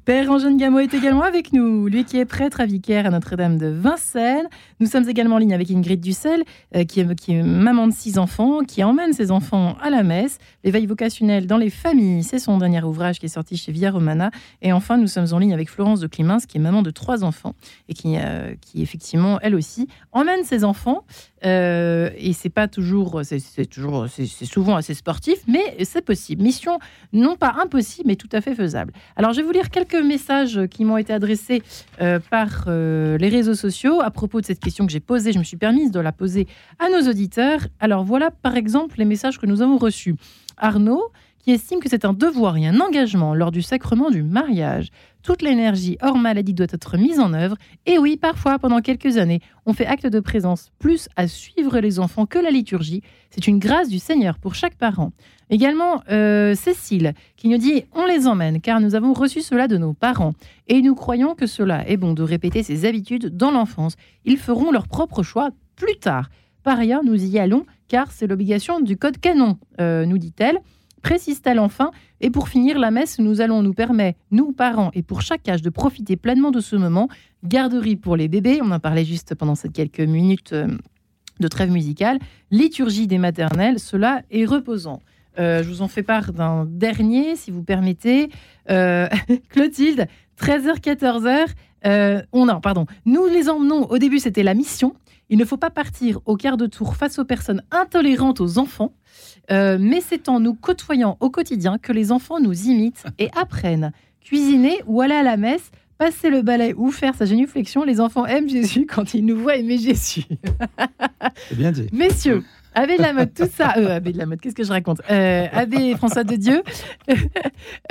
[0.04, 3.58] Père Angèle Gameau est également avec nous, lui qui est prêtre à vicaire à Notre-Dame
[3.58, 4.48] de Vincennes.
[4.80, 6.44] Nous sommes également en ligne avec Ingrid Dussel,
[6.76, 10.04] euh, qui, est, qui est maman de six enfants, qui emmène ses enfants à la
[10.04, 10.38] messe.
[10.62, 14.30] L'éveil vocationnel dans les familles, c'est son dernier ouvrage qui est sorti chez Via Romana.
[14.62, 17.24] Et enfin, nous sommes en ligne avec Florence de Climens, qui est maman de trois
[17.24, 17.54] enfants
[17.88, 21.04] et qui, euh, qui effectivement, elle aussi, emmène ses enfants
[21.44, 26.42] euh, et c'est pas toujours, c'est toujours, c'est souvent assez sportif, mais c'est possible.
[26.42, 26.78] Mission
[27.12, 28.92] non pas impossible, mais tout à fait faisable.
[29.16, 31.62] Alors, je vais vous lire quelques messages qui m'ont été adressés
[32.00, 35.32] euh, par euh, les réseaux sociaux à propos de cette question que j'ai posée.
[35.32, 36.46] Je me suis permise de la poser
[36.78, 37.60] à nos auditeurs.
[37.80, 40.16] Alors, voilà par exemple les messages que nous avons reçus.
[40.58, 41.12] Arnaud
[41.48, 44.88] qui estime que c'est un devoir et un engagement lors du sacrement du mariage.
[45.22, 47.56] Toute l'énergie hors maladie doit être mise en œuvre.
[47.86, 52.00] Et oui, parfois, pendant quelques années, on fait acte de présence plus à suivre les
[52.00, 53.02] enfants que la liturgie.
[53.30, 55.12] C'est une grâce du Seigneur pour chaque parent.
[55.50, 59.78] Également, euh, Cécile, qui nous dit On les emmène car nous avons reçu cela de
[59.78, 60.34] nos parents
[60.66, 63.94] et nous croyons que cela est bon de répéter ces habitudes dans l'enfance.
[64.24, 66.28] Ils feront leur propre choix plus tard.
[66.62, 70.60] Par ailleurs, nous y allons car c'est l'obligation du code canon, euh, nous dit-elle.
[71.02, 75.22] Précise-t-elle enfin Et pour finir, la messe, nous allons nous permettre, nous parents et pour
[75.22, 77.08] chaque âge, de profiter pleinement de ce moment.
[77.44, 80.68] Garderie pour les bébés, on en parlait juste pendant ces quelques minutes euh,
[81.40, 82.18] de trêve musicale.
[82.50, 85.00] Liturgie des maternelles, cela est reposant.
[85.38, 88.28] Euh, je vous en fais part d'un dernier, si vous permettez.
[88.70, 89.08] Euh,
[89.50, 90.08] Clotilde,
[90.40, 92.26] 13h, 14h.
[92.32, 92.86] on non, pardon.
[93.06, 93.84] Nous les emmenons.
[93.88, 94.94] Au début, c'était la mission.
[95.30, 98.92] Il ne faut pas partir au quart de tour face aux personnes intolérantes aux enfants.
[99.50, 103.92] Euh, mais c'est en nous côtoyant au quotidien que les enfants nous imitent et apprennent.
[104.22, 108.26] Cuisiner ou aller à la messe, passer le balai ou faire sa génuflexion, les enfants
[108.26, 110.24] aiment Jésus quand ils nous voient aimer Jésus.
[111.48, 111.88] C'est bien dit.
[111.92, 113.74] Messieurs, Abbé de la mode, tout ça.
[113.76, 115.00] Euh, Abbé de la mode, qu'est-ce que je raconte?
[115.10, 116.62] Euh, Abbé François de Dieu,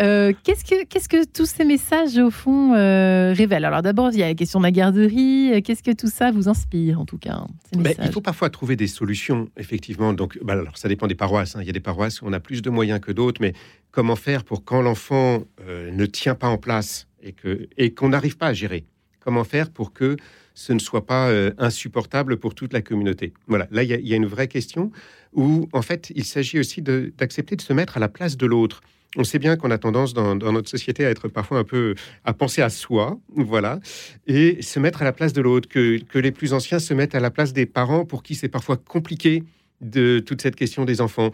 [0.02, 3.66] euh, qu'est-ce que qu'est-ce que tous ces messages au fond euh, révèlent?
[3.66, 5.62] Alors d'abord, il y a la question de la garderie.
[5.64, 8.88] Qu'est-ce que tout ça vous inspire en tout cas ben, Il faut parfois trouver des
[8.88, 10.14] solutions, effectivement.
[10.14, 11.56] Donc, ben, alors ça dépend des paroisses.
[11.56, 11.60] Hein.
[11.62, 13.54] Il y a des paroisses où on a plus de moyens que d'autres, mais
[13.92, 18.38] comment faire pour quand l'enfant ne tient pas en place et que et qu'on n'arrive
[18.38, 18.86] pas à gérer?
[19.20, 20.16] Comment faire pour que
[20.58, 23.32] ce ne soit pas euh, insupportable pour toute la communauté.
[23.46, 24.92] Voilà, là, il y, a une vraie question
[25.32, 28.82] où, en fait, il s'agit aussi d'accepter de, se mettre à la place de l'autre.
[29.16, 31.94] On sait bien qu'on a tendance dans, notre société à être parfois un peu
[32.26, 33.80] à penser à soi, voilà,
[34.26, 37.20] et se mettre à la place de l'autre, que, les plus anciens se mettent à
[37.20, 39.44] la place des parents pour qui c'est parfois compliqué
[39.82, 41.30] de toute cette question des enfants,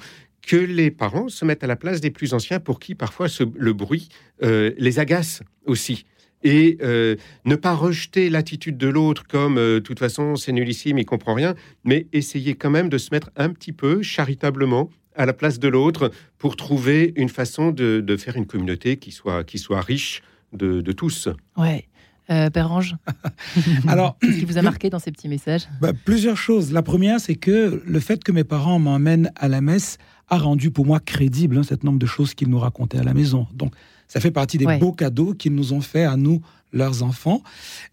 [0.46, 3.72] que les parents se mettent à la place des plus anciens pour qui parfois le
[3.72, 4.10] bruit
[4.44, 6.06] euh, les agace aussi
[6.44, 10.98] et euh, ne pas rejeter l'attitude de l'autre comme euh, de toute façon c'est nullissime,
[10.98, 15.26] il comprend rien, mais essayer quand même de se mettre un petit peu charitablement à
[15.26, 19.58] la place de l'autre pour trouver une façon de, faire une communauté qui soit, qui
[19.58, 20.22] soit riche
[20.54, 21.30] de, tous.
[21.58, 21.88] Ouais.
[22.30, 22.96] Euh, Père Ange
[23.88, 25.68] Alors, Qu'est-ce qui vous a marqué dans ces petits messages?
[25.82, 26.72] Bah, Plusieurs choses.
[26.72, 29.98] La première, c'est que le fait que mes parents m'emmènent à la messe
[30.30, 33.14] a rendu pour moi crédible hein, cet nombre de choses qu'ils nous racontaient à la
[33.14, 33.48] maison.
[33.54, 33.74] Donc,
[34.08, 36.42] ça fait partie des beaux cadeaux qu'ils nous ont fait à nous,
[36.74, 37.42] leurs enfants.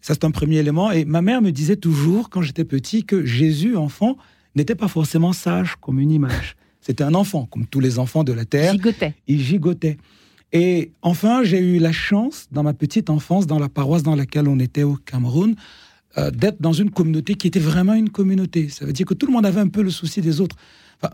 [0.01, 0.91] Ça, c'est un premier élément.
[0.91, 4.17] Et ma mère me disait toujours, quand j'étais petit, que Jésus, enfant,
[4.55, 6.55] n'était pas forcément sage comme une image.
[6.81, 8.73] C'était un enfant, comme tous les enfants de la terre.
[8.73, 9.13] Gigotait.
[9.27, 9.97] Il gigotait.
[10.51, 14.47] Et enfin, j'ai eu la chance, dans ma petite enfance, dans la paroisse dans laquelle
[14.47, 15.55] on était au Cameroun,
[16.17, 18.67] euh, d'être dans une communauté qui était vraiment une communauté.
[18.67, 20.57] Ça veut dire que tout le monde avait un peu le souci des autres.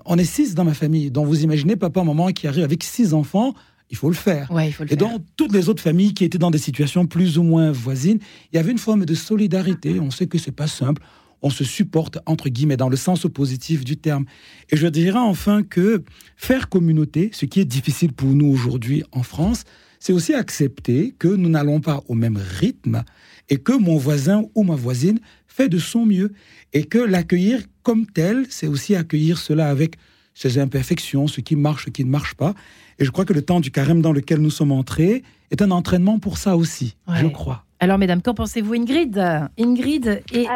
[0.06, 3.14] on est six dans ma famille, dont vous imaginez papa, maman qui arrive avec six
[3.14, 3.54] enfants
[3.90, 4.50] il faut le faire.
[4.90, 8.20] et dans toutes les autres familles qui étaient dans des situations plus ou moins voisines,
[8.52, 10.00] il y avait une forme de solidarité.
[10.00, 11.02] On sait que c'est pas simple.
[11.42, 14.26] On se supporte, entre guillemets, dans le sens positif du terme.
[14.72, 16.04] Et je dirais enfin que
[16.36, 19.64] faire communauté, ce qui est difficile pour nous aujourd'hui en France,
[20.00, 23.04] c'est aussi accepter que nous n'allons pas au même rythme
[23.50, 26.34] et que mon voisin ou ma voisine fait de son mieux.
[26.74, 29.96] Et que l'accueillir comme tel, c'est aussi accueillir cela avec
[30.34, 32.54] ses imperfections, ce qui marche, ce qui ne marche pas.
[33.00, 35.72] Et je crois que le temps du carême dans lequel nous sommes entrés est un
[35.72, 37.64] entraînement pour ça aussi, je crois.
[37.80, 39.24] Alors, mesdames, qu'en pensez-vous, Ingrid?
[39.60, 40.48] Ingrid et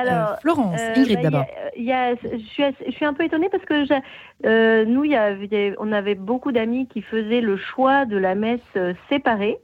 [0.41, 0.81] Florence.
[0.95, 1.45] Ingrid bah, d'abord.
[1.77, 6.51] je, suis, je suis un peu étonnée parce que nous, y avait, on avait beaucoup
[6.51, 8.59] d'amis qui faisaient le choix de la messe
[9.09, 9.59] séparée.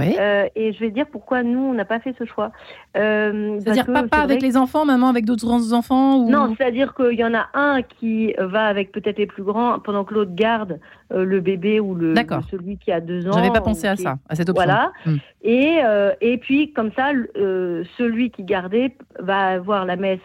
[0.00, 2.52] Euh, et je vais dire pourquoi nous, on n'a pas fait ce choix.
[2.96, 6.30] Euh, c'est-à-dire papa avec les enfants, maman avec d'autres grands enfants ou...
[6.30, 10.04] Non, c'est-à-dire qu'il y en a un qui va avec peut-être les plus grands pendant
[10.04, 10.80] que l'autre garde
[11.12, 12.14] euh, le bébé ou le
[12.50, 13.32] celui qui a deux ans.
[13.32, 14.64] J'avais pas pensé à ça, à cette option.
[14.64, 14.92] Voilà.
[15.06, 15.16] Hmm.
[15.42, 15.80] Et,
[16.20, 20.20] et puis, comme ça, celui qui gardait va avoir la messe,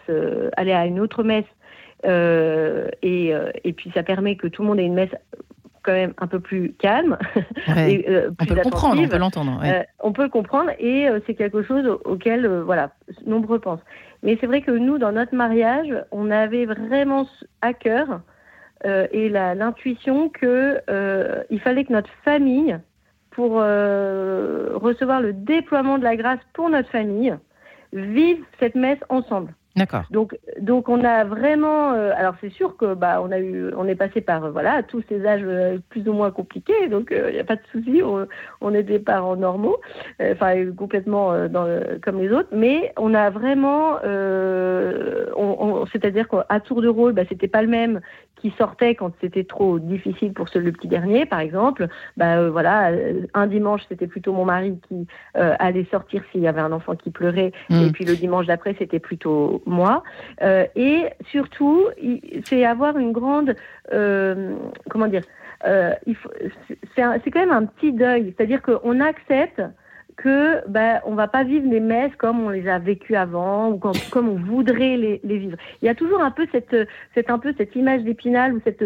[0.56, 1.44] aller à une autre messe
[2.04, 5.10] et, et, puis ça permet que tout le monde ait une messe
[5.82, 7.18] quand même un peu plus calme.
[7.68, 9.60] et, euh, on peut le comprendre, on peut l'entendre.
[9.64, 12.90] Euh, on peut le comprendre et euh, c'est quelque chose auquel, voilà,
[13.26, 13.84] nombreux pensent.
[14.22, 17.26] Mais c'est vrai que nous, dans notre mariage, on avait vraiment
[17.62, 18.20] à cœur
[18.84, 20.80] et l'intuition que
[21.50, 22.78] il fallait que notre famille,
[23.30, 27.34] pour recevoir le déploiement de la grâce pour notre famille,
[27.92, 29.54] vive cette messe ensemble.
[29.76, 30.02] D'accord.
[30.10, 31.92] Donc, donc on a vraiment.
[31.92, 34.82] Euh, alors c'est sûr que bah on a eu, on est passé par euh, voilà
[34.82, 38.02] tous ces âges euh, plus ou moins compliqués, donc il n'y a pas de souci.
[38.02, 38.26] On,
[38.60, 39.80] on, est des parents normaux,
[40.20, 41.68] enfin complètement dans
[42.02, 43.98] comme les autres, mais on a vraiment,
[45.92, 48.00] c'est-à-dire qu'à tour de rôle, bah, c'était pas le même
[48.40, 51.88] qui sortait quand c'était trop difficile pour ce, le petit dernier, par exemple.
[52.16, 52.90] Bah, voilà,
[53.34, 57.10] un dimanche c'était plutôt mon mari qui allait sortir s'il y avait un enfant qui
[57.10, 57.82] pleurait, mmh.
[57.82, 60.02] et puis le dimanche d'après c'était plutôt moi.
[60.42, 61.86] Euh, et surtout,
[62.44, 63.54] c'est avoir une grande,
[63.92, 64.54] euh,
[64.88, 65.22] comment dire,
[65.66, 65.92] euh,
[66.94, 69.62] c'est quand même un petit deuil, c'est-à-dire qu'on accepte
[70.22, 73.78] que ben on va pas vivre les messes comme on les a vécues avant ou
[73.78, 75.56] comme, on voudrait les, vivre.
[75.80, 76.76] Il y a toujours un peu cette,
[77.14, 78.84] cette un peu cette image d'épinal ou cette,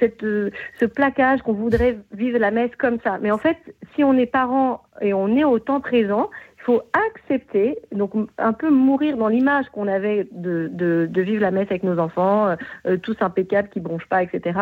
[0.00, 3.18] cette ce plaquage qu'on voudrait vivre la messe comme ça.
[3.22, 3.58] Mais en fait,
[3.94, 6.30] si on est parent et on est au temps présent,
[6.66, 11.68] faut accepter, donc un peu mourir dans l'image qu'on avait de, de, vivre la messe
[11.70, 12.56] avec nos enfants, euh,
[12.88, 14.58] euh, tous impeccables, qui bronchent pas, etc.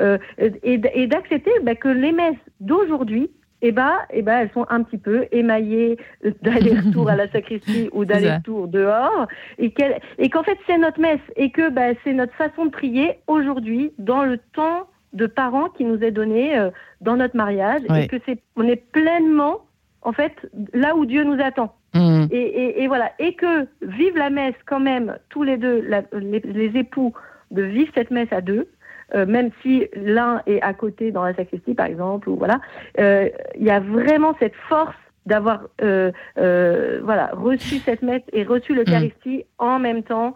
[0.00, 4.82] Euh, et, d'accepter bah, que les messes d'aujourd'hui, eh ben, eh ben, elles sont un
[4.82, 5.98] petit peu émaillées
[6.42, 9.26] d'aller-retour à la sacristie ou d'aller-retour dehors,
[9.58, 13.92] et qu'en fait c'est notre messe et que bah, c'est notre façon de prier aujourd'hui
[13.98, 16.68] dans le temps de parents qui nous est donné
[17.00, 19.62] dans notre mariage et que c'est on est pleinement
[20.02, 20.32] en fait,
[20.72, 21.74] là où Dieu nous attend.
[21.94, 22.26] Mmh.
[22.30, 23.12] Et, voilà.
[23.18, 27.12] Et que vive la messe quand même, tous les deux, les, époux,
[27.50, 28.68] de vivre cette messe à deux,
[29.14, 32.60] euh, même si l'un est à côté dans la sacristie, par exemple, ou voilà,
[32.98, 34.94] euh, il y a vraiment cette force
[35.26, 39.42] d'avoir euh, voilà reçu cette messe et reçu l'Eucharistie mmh.
[39.62, 40.34] en même temps.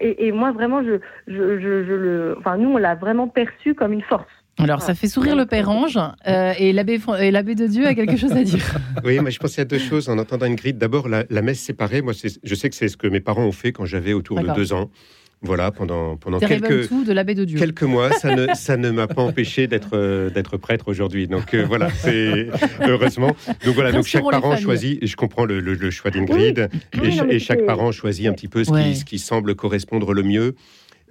[0.00, 4.02] Et, moi, vraiment, je, je, je, le, enfin, nous, on l'a vraiment perçu comme une
[4.02, 4.26] force.
[4.58, 8.32] Alors, ça fait sourire le Père Ange euh, et l'abbé de Dieu a quelque chose
[8.32, 8.62] à dire.
[9.04, 10.74] Oui, moi je pensais à deux choses en entendant une grille.
[10.74, 12.02] D'abord, la, messe séparée.
[12.02, 14.48] Moi, je sais que c'est ce que mes parents ont fait quand j'avais autour de
[14.54, 14.90] deux ans.
[15.42, 17.58] Voilà, pendant, pendant quelques, de l'abbé de Dieu.
[17.58, 21.26] quelques mois, ça ne, ça ne m'a pas empêché d'être, euh, d'être prêtre aujourd'hui.
[21.26, 22.48] Donc euh, voilà, c'est
[22.80, 23.34] heureusement.
[23.64, 26.68] Donc voilà, donc chaque parent choisit, et je comprends le, le, choix d'Ingrid,
[27.02, 30.54] et, chaque parent choisit un petit peu ce, qui, ce qui semble correspondre le mieux.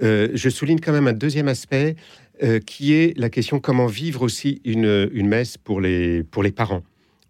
[0.01, 1.95] je souligne quand même un deuxième aspect,
[2.43, 6.51] euh, qui est la question comment vivre aussi une, une messe pour les, pour les
[6.51, 6.81] parents.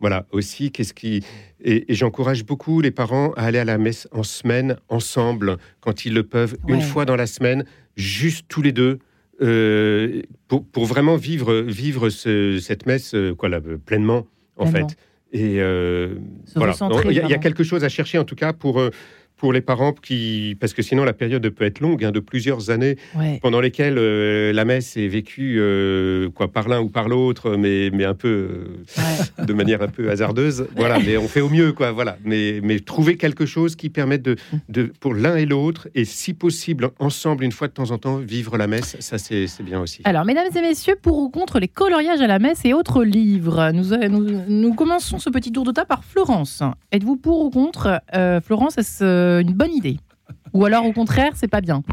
[0.02, 1.24] Voilà, aussi, qu'est-ce qui.
[1.64, 6.14] Et, j'encourage beaucoup les parents à aller à la messe en semaine, ensemble, quand ils
[6.14, 8.98] le peuvent, une fois dans la semaine, juste tous les deux,
[9.42, 14.26] euh, pour, pour, vraiment vivre, vivre cette messe euh, quoi, là, pleinement,
[14.58, 14.98] en fait.
[15.34, 15.60] Et
[16.56, 16.74] voilà,
[17.06, 18.82] il y, a quelque chose à chercher, en tout cas, pour
[19.42, 22.70] pour les parents qui, parce que sinon la période peut être longue, hein, de plusieurs
[22.70, 22.98] années,
[23.42, 27.90] pendant lesquelles euh, la messe est vécue euh, quoi par l'un ou par l'autre, mais
[27.92, 28.68] mais un peu
[29.00, 30.68] euh, de manière un peu hasardeuse.
[30.76, 31.92] Voilà, mais on fait au mieux, quoi.
[31.92, 34.36] Voilà, mais mais trouver quelque chose qui permette de,
[34.70, 38.18] de pour l'un et l'autre, et si possible ensemble une fois de temps en temps
[38.18, 40.02] vivre la messe, ça c'est bien aussi.
[40.04, 43.72] Alors, mesdames et messieurs, pour ou contre les coloriages à la messe et autres livres,
[43.74, 46.62] nous nous, nous commençons ce petit tour de table par Florence.
[46.92, 48.02] Êtes-vous pour ou contre
[48.46, 49.98] Florence est-ce une bonne idée
[50.54, 51.84] Ou alors au contraire, c'est pas bien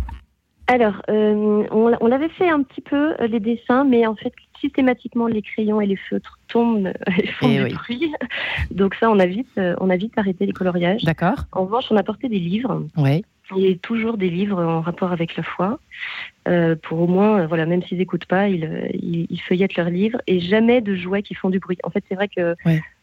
[0.71, 5.27] alors, euh, on, avait fait un petit peu euh, les dessins, mais en fait, systématiquement,
[5.27, 8.11] les crayons et les feutres tombent et font eh du
[8.71, 9.49] Donc ça, on a vite,
[9.81, 11.05] on a vite arrêté les coloriages.
[11.05, 11.47] D'accord.
[11.53, 12.87] En revanche, on a porté des livres.
[12.99, 13.25] Oui.
[13.57, 15.79] Et toujours des livres en rapport avec la foi,
[16.83, 20.83] pour au moins, voilà, même s'ils n'écoutent pas, ils, ils, feuillettent leurs livres et jamais
[20.83, 21.79] de jouets qui font du bruit.
[21.83, 22.55] En fait, c'est vrai que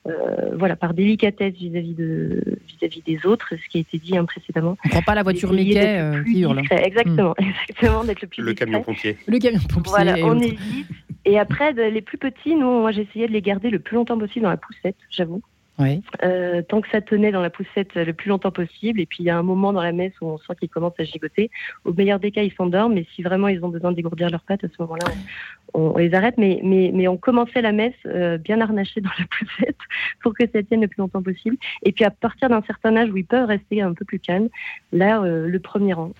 [0.07, 4.25] euh, voilà, par délicatesse vis-à-vis de vis-à-vis des autres, ce qui a été dit hein,
[4.25, 4.77] précédemment.
[4.85, 6.61] On prend pas la voiture Mickey euh, qui hurle.
[6.69, 9.17] Exactement, exactement, d'être le plus Le camion pompier.
[9.27, 9.89] Le camion pompier.
[9.89, 10.59] Voilà, on évite.
[11.25, 14.43] Et après, les plus petits, nous, moi, j'essayais de les garder le plus longtemps possible
[14.43, 15.41] dans la poussette, j'avoue.
[16.23, 18.99] Euh, tant que ça tenait dans la poussette le plus longtemps possible.
[18.99, 20.99] Et puis il y a un moment dans la messe où on sent qu'ils commencent
[20.99, 21.49] à gigoter.
[21.83, 24.63] Au meilleur des cas, ils s'endorment, mais si vraiment ils ont besoin dégourdir leurs pattes,
[24.63, 25.11] à ce moment-là,
[25.73, 26.35] on, les arrête.
[26.37, 29.77] Mais, mais, mais on commençait la messe euh, bien harnachée dans la poussette
[30.21, 31.57] pour que ça tienne le plus longtemps possible.
[31.83, 34.49] Et puis à partir d'un certain âge où ils peuvent rester un peu plus calmes,
[34.93, 36.11] là, euh, le premier rang,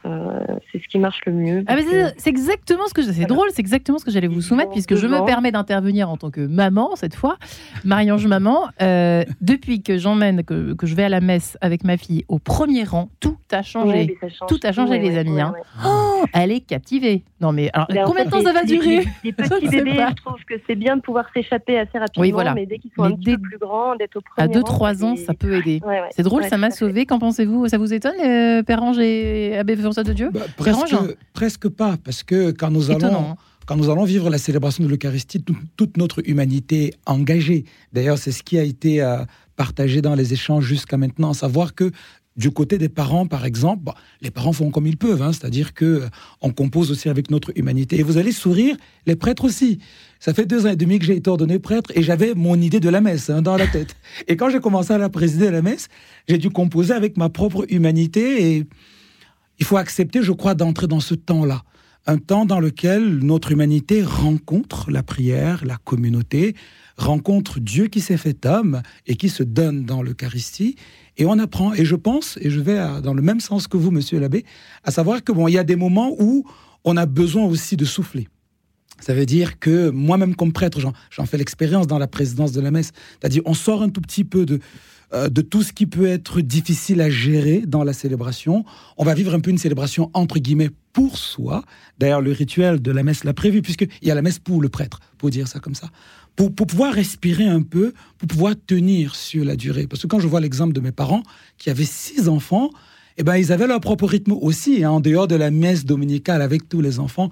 [0.72, 1.64] c'est ce qui marche le mieux.
[1.68, 1.76] Ah,
[2.18, 5.08] c'est exactement ce que c'est drôle, c'est exactement ce que j'allais vous soumettre puisque je
[5.08, 7.38] me permets d'intervenir en tant que maman cette fois,
[7.84, 8.68] Marie-Ange maman
[9.46, 12.84] depuis que j'emmène, que, que, je vais à la messe avec ma fille au premier
[12.84, 14.18] rang, tout a changé.
[14.48, 15.40] tout a changé, les amis.
[15.40, 15.54] Hein.
[15.86, 17.24] Oh, elle est captivée.
[17.40, 20.44] Non, mais alors, ben, combien de temps ça va durer Les petits bébés, je trouve
[20.48, 22.24] que c'est bien de pouvoir s'échapper assez rapidement.
[22.24, 22.54] Oui, voilà.
[22.56, 25.16] Mais dès qu'ils sont un petit peu plus grands, d'être au premier À 2-3 ans,
[25.16, 25.82] ça peut aider.
[26.12, 27.06] c'est drôle, ça m'a sauvé.
[27.06, 27.68] Qu'en pensez-vous?
[27.68, 30.30] Ça vous étonne, euh, Père Ange et Abbé François de Dieu?
[30.34, 30.96] Bah, presque,
[31.34, 33.36] presque pas, parce que quand nous allons.
[33.66, 35.44] Quand nous allons vivre la célébration de l'Eucharistie,
[35.76, 37.66] toute notre humanité engagée.
[37.94, 39.26] D'ailleurs, c'est ce qui a été euh,
[39.56, 41.92] partagé dans les échanges jusqu'à maintenant, savoir que
[42.38, 45.86] du côté des parents, par exemple, les parents font comme ils peuvent, hein, c'est-à-dire que
[45.86, 46.10] euh,
[46.42, 48.00] on compose aussi avec notre humanité.
[48.00, 48.76] Et vous allez sourire,
[49.08, 49.80] les prêtres aussi.
[50.20, 52.80] Ça fait deux ans et demi que j'ai été ordonné prêtre et j'avais mon idée
[52.80, 53.96] de la messe hein, dans la tête.
[54.28, 55.88] Et quand j'ai commencé à la présider la messe,
[56.28, 58.66] j'ai dû composer avec ma propre humanité et
[59.58, 61.64] il faut accepter, je crois, d'entrer dans ce temps-là
[62.08, 66.56] un temps dans lequel notre humanité rencontre la prière, la communauté,
[66.98, 70.76] rencontre Dieu qui s'est fait homme et qui se donne dans l'Eucharistie.
[71.18, 73.92] Et on apprend, et je pense, et je vais dans le même sens que vous,
[73.92, 74.46] monsieur l'abbé,
[74.84, 76.46] à savoir que bon, il y a des moments où
[76.84, 78.28] on a besoin aussi de souffler.
[79.00, 82.72] Ça veut dire que moi-même comme prêtre, j'en fais l'expérience dans la présidence de la
[82.72, 82.92] messe.
[83.20, 84.46] C'est-à-dire, on sort un tout petit peu
[85.14, 88.64] euh, de tout ce qui peut être difficile à gérer dans la célébration.
[88.98, 91.64] On va vivre un peu une célébration entre guillemets pour soi.
[92.00, 94.70] D'ailleurs, le rituel de la messe l'a prévu, puisqu'il y a la messe pour le
[94.70, 95.90] prêtre, pour dire ça comme ça.
[96.38, 99.88] Pour, pouvoir respirer un peu, pour pouvoir tenir sur la durée.
[99.88, 101.22] Parce que quand je vois l'exemple de mes parents,
[101.58, 102.70] qui avaient six enfants,
[103.18, 106.42] eh ben, ils avaient leur propre rythme aussi, hein, en dehors de la messe dominicale
[106.42, 107.30] avec tous les enfants.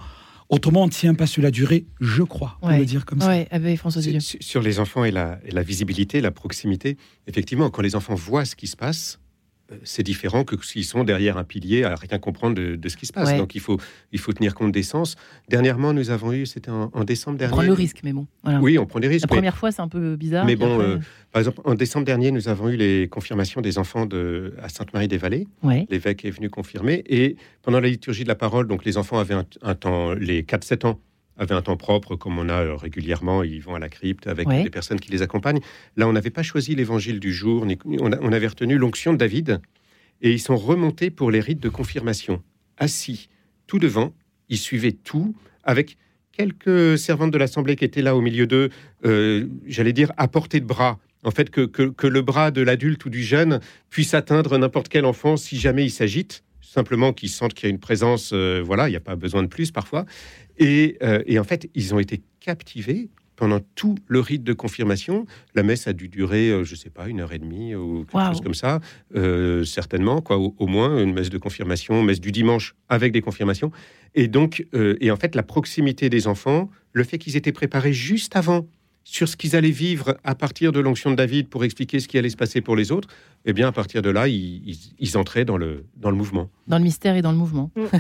[0.50, 3.32] Autrement, on ne tient pas sur la durée, je crois, on le dire comme ça.
[3.50, 6.98] avec François Sur les enfants et la, et la visibilité, la proximité,
[7.28, 9.20] effectivement, quand les enfants voient ce qui se passe,
[9.84, 13.14] c'est différent que s'ils sont derrière un pilier à rien comprendre de, ce qui se
[13.14, 13.36] passe.
[13.38, 13.80] Donc il faut,
[14.12, 15.16] il faut tenir compte des sens.
[15.50, 17.54] Dernièrement, nous avons eu, c'était en, décembre dernier.
[17.54, 18.28] On prend le risque, mais bon.
[18.62, 19.30] Oui, on prend des risques.
[19.30, 20.46] La première fois, c'est un peu bizarre.
[20.46, 20.98] Mais bon, euh,
[21.32, 25.48] par exemple, en décembre dernier, nous avons eu les confirmations des enfants de, à Sainte-Marie-des-Vallées.
[25.90, 27.04] L'évêque est venu confirmer.
[27.08, 30.88] Et pendant la liturgie de la parole, donc les enfants avaient un, temps, les 4-7
[30.88, 31.00] ans,
[31.38, 33.44] avaient un temps propre, comme on a euh, régulièrement.
[33.44, 35.62] Ils vont à la crypte avec des personnes qui les accompagnent.
[35.98, 37.66] Là, on n'avait pas choisi l'évangile du jour.
[37.86, 39.62] On, on avait retenu l'onction de David
[40.22, 42.42] et ils sont remontés pour les rites de confirmation.
[42.78, 43.30] Assis
[43.68, 44.14] tout devant,
[44.50, 45.98] ils suivaient tout avec
[46.32, 48.70] quelques servantes de l'Assemblée qui étaient là au milieu d'eux,
[49.06, 51.00] euh, j'allais dire à portée de bras.
[51.24, 55.06] En fait, que, que, le bras de l'adulte ou du jeune puisse atteindre n'importe quel
[55.06, 58.88] enfant si jamais il s'agite, simplement qu'ils sentent qu'il y a une présence, euh, voilà,
[58.88, 60.06] il n'y a pas besoin de plus parfois.
[60.58, 65.26] Et, euh, et en fait, ils ont été captivés pendant tout le rite de confirmation.
[65.56, 68.06] La messe a dû durer, euh, je ne sais pas, une heure et demie ou
[68.06, 68.80] quelque chose comme ça,
[69.66, 73.72] certainement, quoi, au, moins une messe de confirmation, messe du dimanche avec des confirmations.
[74.16, 78.36] Et donc, et en fait, la proximité des enfants, le fait qu'ils étaient préparés juste
[78.36, 78.68] avant
[79.04, 82.18] sur ce qu'ils allaient vivre à partir de l'onction de David pour expliquer ce qui
[82.18, 83.10] allait se passer pour les autres,
[83.46, 86.50] eh bien, à partir de là, ils, entraient dans le, dans le mouvement.
[86.68, 87.72] Dans le mystère et dans le mouvement.
[87.76, 87.82] Mm.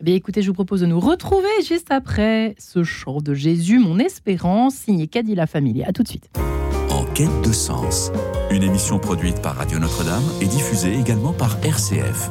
[0.00, 3.78] Eh bien, écoutez, je vous propose de nous retrouver juste après ce chant de Jésus,
[3.78, 5.82] Mon Espérance, signé Cadilla Famille.
[5.84, 6.30] À tout de suite.
[6.90, 8.10] En quête de sens,
[8.50, 12.30] une émission produite par Radio Notre-Dame et diffusée également par RCF.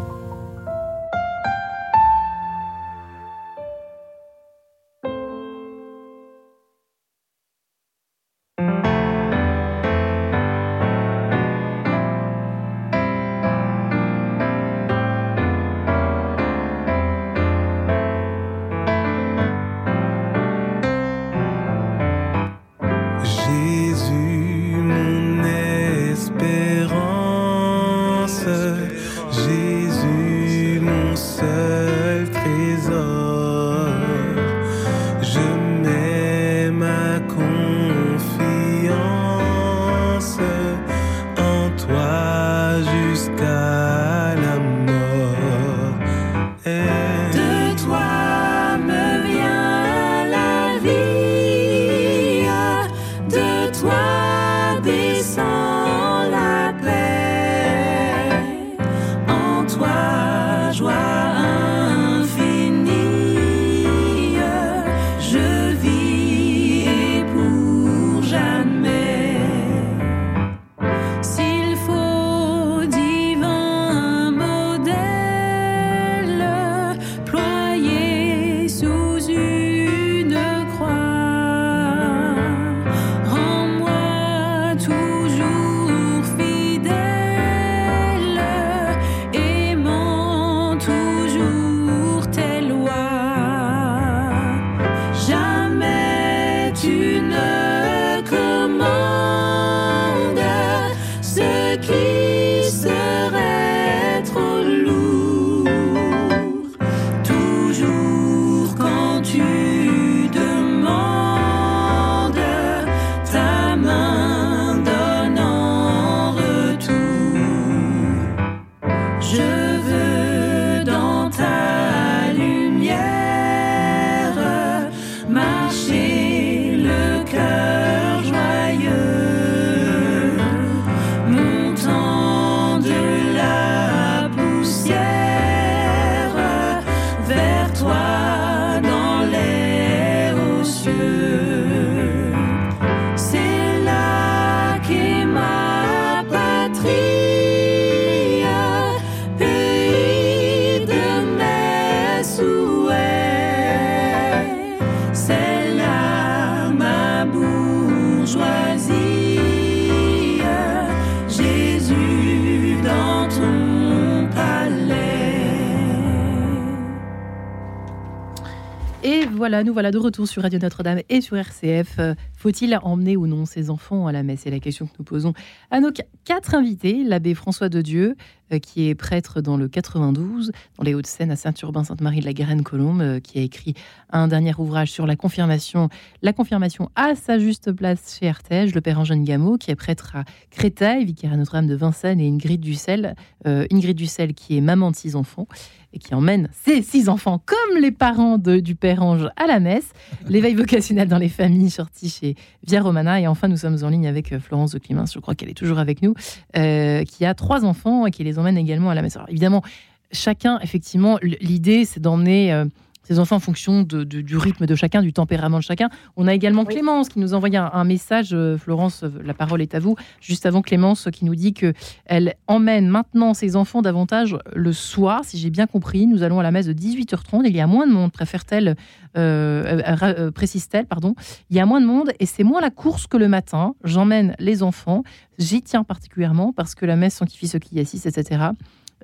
[169.45, 171.99] Voilà, nous voilà de retour sur Radio Notre-Dame et sur RCF.
[171.99, 174.39] Euh, faut-il emmener ou non ses enfants à la messe?
[174.39, 175.35] C'est la question que nous posons
[175.69, 175.91] à nos
[176.23, 177.03] quatre invités.
[177.03, 178.15] L'abbé François de Dieu,
[178.51, 183.01] euh, qui est prêtre dans le 92, dans les Hauts-de-Seine, à Saint-Urbain-Sainte-Marie de la Garenne-Colombe,
[183.01, 183.75] euh, qui a écrit
[184.09, 185.89] un dernier ouvrage sur la confirmation,
[186.23, 190.15] la confirmation à sa juste place chez Artege, le père Angène Gameau, qui est prêtre
[190.15, 193.15] à Créteil, vicaire à Notre-Dame de Vincennes, et Ingrid Dussel,
[193.45, 195.47] Ingrid Dussel, qui est maman de six enfants
[195.95, 199.59] et qui emmène ses six enfants, comme les parents de, du Père Ange, à la
[199.59, 199.91] messe.
[200.27, 202.35] L'éveil vocationnel dans les familles, sorti chez
[202.67, 203.21] Via Romana.
[203.21, 205.55] Et enfin, nous sommes en ligne avec euh, Florence de Clémence, je crois qu'elle est
[205.55, 206.13] toujours avec nous,
[206.57, 209.15] euh, qui a trois enfants et qui les emmène également à la messe.
[209.15, 209.63] Alors, évidemment,
[210.11, 212.53] chacun, effectivement, l'idée, c'est d'emmener...
[212.53, 212.65] Euh,
[213.05, 215.89] ces enfants en fonction du rythme de chacun, du tempérament de chacun.
[216.15, 218.29] On a également Clémence qui nous envoie un, un, message.
[218.33, 219.95] Euh, Florence, euh, la parole est à vous.
[220.19, 225.37] Juste avant Clémence qui nous dit qu'elle emmène maintenant ses enfants davantage le soir, si
[225.37, 226.07] j'ai bien compris.
[226.07, 227.43] Nous allons à la messe de 18h30.
[227.45, 228.75] Il y a moins de monde, préfère-t-elle,
[229.17, 231.15] euh, précise-t-elle, pardon.
[231.49, 233.75] Il y a moins de monde et c'est moins la course que le matin.
[233.83, 235.03] J'emmène les enfants.
[235.37, 238.49] J'y tiens particulièrement parce que la messe sanctifie ceux qui y assistent, etc.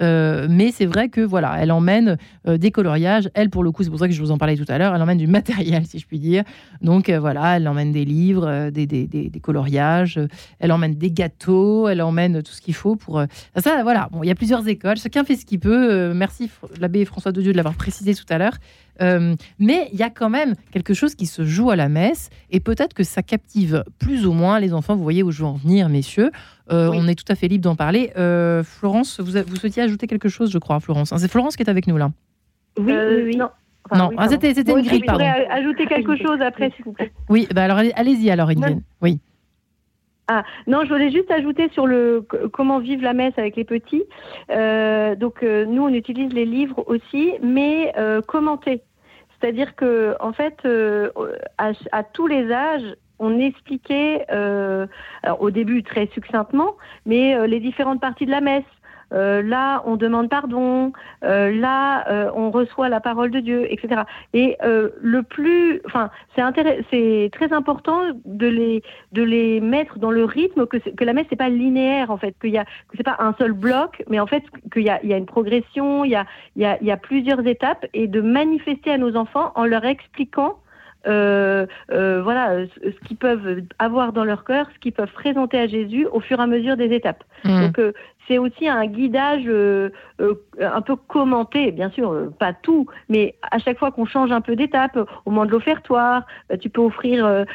[0.01, 2.17] Euh, mais c'est vrai que voilà, elle emmène
[2.47, 3.29] euh, des coloriages.
[3.33, 4.95] Elle, pour le coup, c'est pour ça que je vous en parlais tout à l'heure,
[4.95, 6.43] elle emmène du matériel, si je puis dire.
[6.81, 10.19] Donc euh, voilà, elle emmène des livres, des, des, des, coloriages,
[10.59, 13.23] elle emmène des gâteaux, elle emmène tout ce qu'il faut pour.
[13.55, 16.13] ça, voilà, bon, il y a plusieurs écoles, chacun fait ce qu'il peut.
[16.13, 18.57] merci l'abbé François de Dieu de l'avoir précisé tout à l'heure.
[19.01, 22.29] Euh, mais il y a quand même quelque chose qui se joue à la messe
[22.51, 24.95] et peut-être que ça captive plus ou moins les enfants.
[24.95, 26.31] Vous voyez où je veux en venir, messieurs.
[26.71, 28.11] Euh, on est tout à fait libre d'en parler.
[28.17, 31.13] Euh, Florence, vous, vous souhaitiez ajouter quelque chose, je crois, Florence.
[31.17, 32.11] C'est Florence qui est avec nous là.
[32.77, 33.49] Oui, oui, non.
[33.93, 35.25] non, ah, c'était une grille, pardon.
[35.25, 37.11] Je ajouter quelque chose après, s'il vous plaît.
[37.27, 38.81] Oui, bah alors allez-y alors, Edwin.
[39.01, 39.19] Oui.
[40.27, 44.03] Ah, non, je voulais juste ajouter sur le comment vivre la messe avec les petits.
[44.47, 47.93] donc nous, on utilise les livres aussi, mais
[48.27, 48.83] commentés.
[49.41, 51.09] C'est-à-dire que, en fait, euh,
[51.57, 54.85] à, tous les âges, on expliquait, euh,
[55.39, 56.75] au début très succinctement,
[57.05, 58.63] mais euh, les différentes parties de la messe.
[59.13, 60.93] Euh, là on demande pardon,
[61.23, 64.03] euh, là euh, on reçoit la parole de Dieu, etc.
[64.33, 66.41] Et le plus, enfin, c'est
[66.89, 71.25] c'est très important de les de les mettre dans le rythme que, que la messe
[71.29, 74.19] c'est pas linéaire en fait, qu'il y a que c'est pas un seul bloc, mais
[74.19, 76.65] en fait qu'il y a, il y a une progression, il y a, il y
[76.65, 80.57] a, il y a plusieurs étapes et de manifester à nos enfants en leur expliquant
[81.07, 85.67] euh, euh, voilà, ce qu'ils peuvent avoir dans leur cœur, ce qu'ils peuvent présenter à
[85.67, 87.23] Jésus au fur et à mesure des étapes.
[87.43, 87.61] Mmh.
[87.61, 87.93] Donc euh,
[88.31, 89.89] c'est aussi un guidage euh,
[90.21, 94.31] euh, un peu commenté, bien sûr, euh, pas tout, mais à chaque fois qu'on change
[94.31, 97.45] un peu d'étape, au moment de l'offertoire, bah, tu peux offrir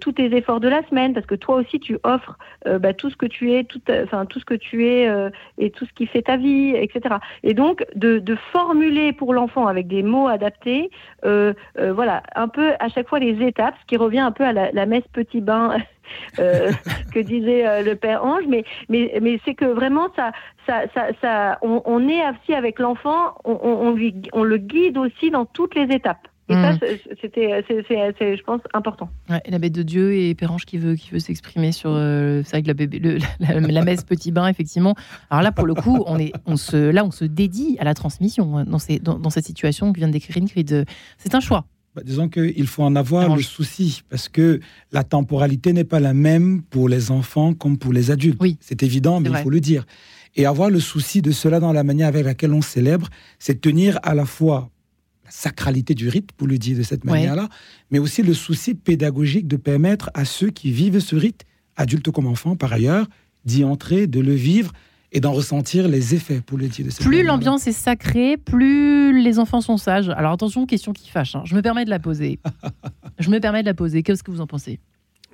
[0.00, 3.16] tous tes efforts de la semaine, parce que toi aussi tu offres bah, tout ce
[3.16, 5.08] que tu es, tout, enfin tout ce que tu es
[5.58, 7.16] et tout ce qui fait ta vie, etc.
[7.42, 8.22] Et donc de,
[8.52, 10.90] formuler pour l'enfant avec des mots adaptés,
[11.22, 14.70] voilà, un peu à chaque fois les étapes, ce qui revient un peu à la,
[14.72, 15.76] la messe petit bain
[16.38, 16.70] euh,
[17.14, 20.32] que disait euh, le père Ange, mais, mais, mais c'est que vraiment, ça,
[20.66, 25.30] ça, ça, ça on, est aussi avec l'enfant, on, on, lui, on le guide aussi
[25.30, 26.28] dans toutes les étapes.
[26.48, 26.78] Et ça, hmm.
[27.20, 29.08] c'était, c'est, je pense, important.
[29.28, 32.64] Ouais, la bête de Dieu et Pérange qui veut, qui veut s'exprimer sur, euh, c'est
[32.64, 33.18] la, bébé, le,
[33.68, 34.94] la, messe petit bain, effectivement.
[35.28, 37.94] Alors là, pour le coup, on est, on se, là, on se dédie à la
[37.94, 40.84] transmission hein, dans, ces, dans, dans cette situation que vient de décrire Ingrid.
[41.18, 41.64] C'est un choix.
[41.96, 44.60] Bah, disons qu'il faut en avoir le souci, parce que
[44.92, 48.36] la temporalité n'est pas la même pour les enfants comme pour les adultes.
[48.38, 48.58] Oui.
[48.60, 49.86] C'est évident, mais il faut le dire.
[50.34, 53.98] Et avoir le souci de cela dans la manière avec laquelle on célèbre, c'est tenir
[54.02, 54.68] à la fois
[55.24, 57.48] la sacralité du rite, pour le dire de cette manière-là,
[57.90, 61.44] mais aussi le souci pédagogique de permettre à ceux qui vivent ce rite,
[61.76, 63.08] adultes comme enfants par ailleurs,
[63.46, 64.70] d'y entrer, de le vivre
[65.12, 69.38] et d'en ressentir les effets, pour le dire de Plus l'ambiance est sacrée, plus les
[69.38, 70.08] enfants sont sages.
[70.10, 71.34] Alors attention, question qui fâche.
[71.34, 71.42] Hein.
[71.44, 72.38] Je me permets de la poser.
[73.18, 74.02] je me permets de la poser.
[74.02, 74.80] Qu'est-ce que vous en pensez?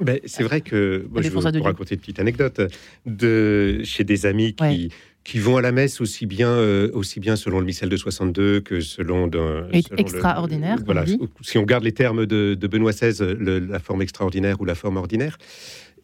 [0.01, 2.61] Ben, c'est vrai que moi, je vais vous raconter une petite anecdote
[3.07, 4.91] de chez des amis qui,
[5.25, 8.61] qui vont à la messe aussi bien, euh, aussi bien selon le missel de 62
[8.61, 9.29] que selon.
[9.29, 9.64] De,
[9.97, 10.79] extraordinaire.
[10.85, 11.05] voilà,
[11.43, 15.39] si on garde les termes de, Benoît XVI, la forme extraordinaire ou la forme ordinaire.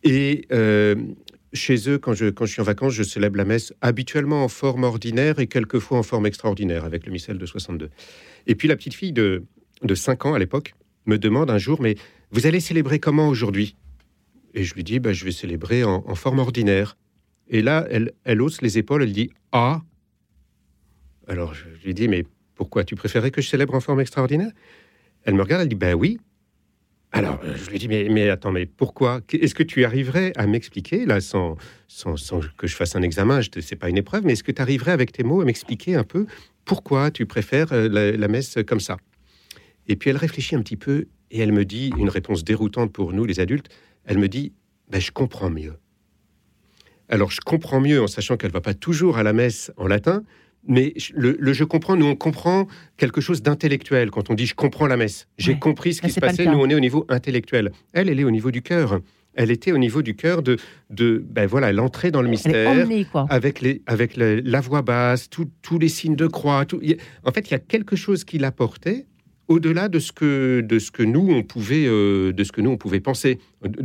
[0.04, 0.94] Et euh,
[1.52, 4.48] chez eux, quand je, quand je suis en vacances, je célèbre la messe habituellement en
[4.48, 7.90] forme ordinaire et quelquefois en forme extraordinaire avec le missel de 62.
[8.46, 9.44] Et puis la petite fille de,
[9.82, 10.74] de 5 ans à l'époque
[11.06, 11.96] me demande un jour, mais
[12.30, 13.76] vous allez célébrer comment aujourd'hui?
[14.54, 16.96] Et je lui dis, bah, je vais célébrer en, forme ordinaire.
[17.48, 19.82] Et là, elle, elle hausse les épaules, elle dit, ah
[21.26, 24.50] Alors je lui dis, mais pourquoi tu préférais que je célèbre en forme extraordinaire?
[25.24, 26.18] Elle me regarde, elle dit, ben oui,
[27.10, 29.20] alors, euh, je lui dis, mais, mais attends, mais pourquoi?
[29.32, 31.56] Est-ce que tu arriverais à m'expliquer, là, sans,
[31.88, 32.16] sans,
[32.56, 34.92] que je fasse un examen, ce n'est pas une épreuve, mais est-ce que tu arriverais
[34.92, 36.26] avec tes mots à m'expliquer un peu
[36.66, 38.98] pourquoi tu préfères euh, la, messe comme ça?
[39.86, 43.14] Et puis elle réfléchit un petit peu et elle me dit, une réponse déroutante pour
[43.14, 43.70] nous les adultes,
[44.04, 44.52] elle me dit,
[44.90, 45.76] ben, je comprends mieux.
[47.08, 50.24] Alors je comprends mieux en sachant qu'elle va pas toujours à la messe en latin,
[50.66, 54.86] mais le, je comprends, nous on comprend quelque chose d'intellectuel quand on dit je comprends
[54.86, 55.28] la messe.
[55.38, 57.72] J'ai compris ce qui se passait, nous on est au niveau intellectuel.
[57.92, 59.00] Elle, elle est au niveau du cœur.
[59.34, 60.56] Elle était au niveau du cœur de,
[60.90, 62.74] de ben voilà, l'entrée dans le mystère,
[63.30, 66.64] avec, les, avec la voix basse, tous les signes de croix.
[66.64, 66.80] Tout,
[67.24, 69.06] en fait, il y a quelque chose qui l'apportait
[69.48, 72.70] au-delà de ce que de ce que nous on pouvait euh, de ce que nous
[72.70, 73.38] on pouvait penser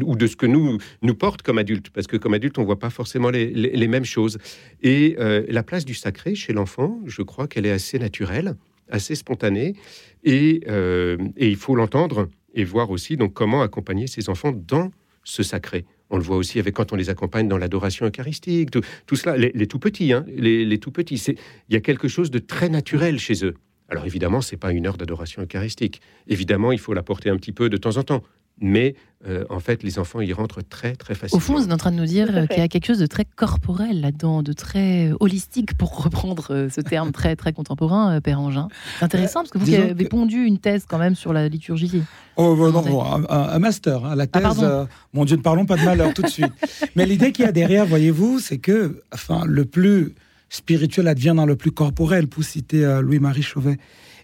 [0.03, 2.79] ou de ce que nous nous porte comme adultes parce que comme adultes on voit
[2.79, 4.37] pas forcément les, mêmes choses
[4.81, 8.55] et euh, la place du sacré chez l'enfant je crois qu'elle est assez naturelle
[8.89, 9.75] assez spontanée
[10.23, 14.91] et, euh, et il faut l'entendre et voir aussi donc comment accompagner ces enfants dans
[15.23, 19.15] ce sacré on le voit aussi avec quand on les accompagne dans l'adoration eucharistique, tout,
[19.15, 21.17] cela, les, tout petits, hein, les, les tout petits.
[21.17, 21.35] C'est,
[21.69, 23.55] il y a quelque chose de très naturel chez eux.
[23.89, 26.01] Alors évidemment, c'est pas une heure d'adoration eucharistique.
[26.27, 28.23] Évidemment, il faut la porter un petit peu de temps en temps.
[28.59, 28.95] Mais
[29.27, 31.37] euh, en fait, les enfants y rentrent très très facilement.
[31.37, 33.05] Au fond, vous êtes en train de nous dire qu'il y a quelque chose de
[33.07, 38.21] très corporel là-dedans, de très holistique, pour reprendre euh, ce terme très très contemporain, euh,
[38.21, 38.67] Père Angin.
[38.99, 42.03] C'est intéressant parce que vous avez pondu une thèse quand même sur la liturgie.
[42.35, 44.87] Oh non, un, master, hein, la ah, thèse.
[45.13, 46.53] mon Dieu, ne parlons pas de malheur tout de suite.
[46.95, 50.13] Mais l'idée qu'il y a derrière, voyez-vous, c'est que, enfin, le plus
[50.53, 53.77] spirituel advient dans le plus corporel, pour citer euh, Louis-Marie Chauvet.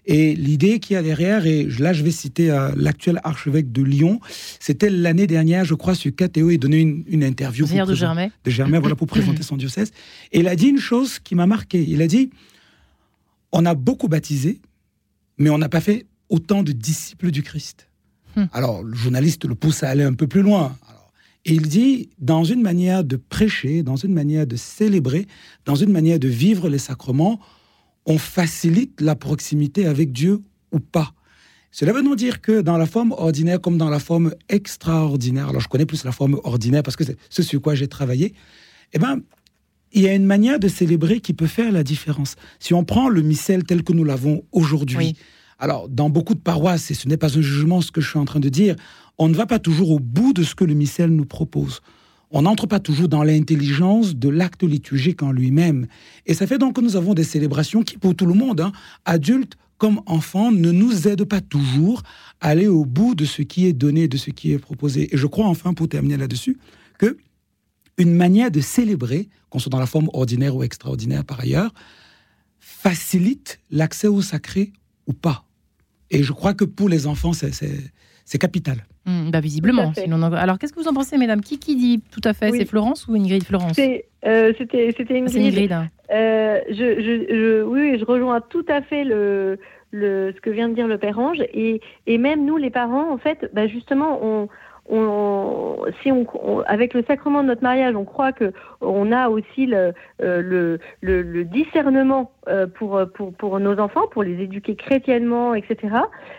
[0.06, 3.82] Et l'idée qu'il y a derrière, et là je vais citer euh, l'actuel archevêque de
[3.82, 4.20] Lyon,
[4.58, 8.28] c'était l'année dernière, je crois, sur KTO, il donnait une, une interview de Germain.
[8.44, 9.92] De Germain, voilà, pour présenter son diocèse.
[10.32, 11.84] Et il a dit une chose qui m'a marqué.
[11.86, 12.30] Il a dit,
[13.52, 14.60] on a beaucoup baptisé,
[15.36, 17.88] mais on n'a pas fait autant de disciples du Christ.
[18.36, 18.44] Hmm.
[18.52, 20.76] Alors, le journaliste le pousse à aller un peu plus loin.
[21.46, 25.26] Et il dit, dans une manière de prêcher, dans une manière de célébrer,
[25.64, 27.40] dans une manière de vivre les sacrements,
[28.06, 31.14] on facilite la proximité avec Dieu ou pas.
[31.70, 35.60] Cela veut donc dire que dans la forme ordinaire comme dans la forme extraordinaire, alors
[35.60, 38.34] je connais plus la forme ordinaire parce que c'est ce sur quoi j'ai travaillé,
[38.92, 39.20] eh ben,
[39.92, 42.36] il y a une manière de célébrer qui peut faire la différence.
[42.58, 45.16] Si on prend le missel tel que nous l'avons aujourd'hui,
[45.58, 48.18] alors dans beaucoup de paroisses, et ce n'est pas un jugement ce que je suis
[48.18, 48.76] en train de dire,
[49.20, 51.82] on ne va pas toujours au bout de ce que le missel nous propose.
[52.30, 55.86] On n'entre pas toujours dans l'intelligence de l'acte liturgique en lui-même.
[56.24, 58.72] Et ça fait donc que nous avons des célébrations qui, pour tout le monde, hein,
[59.04, 62.02] adultes comme enfants, ne nous aident pas toujours
[62.40, 65.14] à aller au bout de ce qui est donné, de ce qui est proposé.
[65.14, 66.58] Et je crois enfin, pour terminer là-dessus,
[66.98, 67.18] que
[67.98, 71.74] une manière de célébrer, qu'on soit dans la forme ordinaire ou extraordinaire par ailleurs,
[72.58, 74.72] facilite l'accès au sacré
[75.06, 75.44] ou pas.
[76.10, 77.52] Et je crois que pour les enfants, c'est
[78.38, 78.76] capital.
[79.06, 79.92] Hmm, bah visiblement.
[80.36, 81.40] Alors, qu'est-ce que vous en pensez, mesdames?
[81.40, 82.50] Qui, qui dit tout à fait?
[82.52, 83.78] C'est Florence ou Ingrid Florence?
[84.26, 85.72] Euh, C'était Ingrid.
[85.72, 85.88] Hein.
[86.12, 89.58] Euh, je, je, oui, je rejoins tout à fait le,
[89.90, 91.42] le, ce que vient de dire le père Ange.
[91.54, 94.48] Et, et même nous, les parents, en fait, bah justement, on,
[96.02, 96.26] si on,
[96.66, 101.22] avec le sacrement de notre mariage, on croit que on a aussi le, euh, le,
[101.22, 105.94] le, discernement euh, pour, pour, pour, nos enfants, pour les éduquer chrétiennement, etc.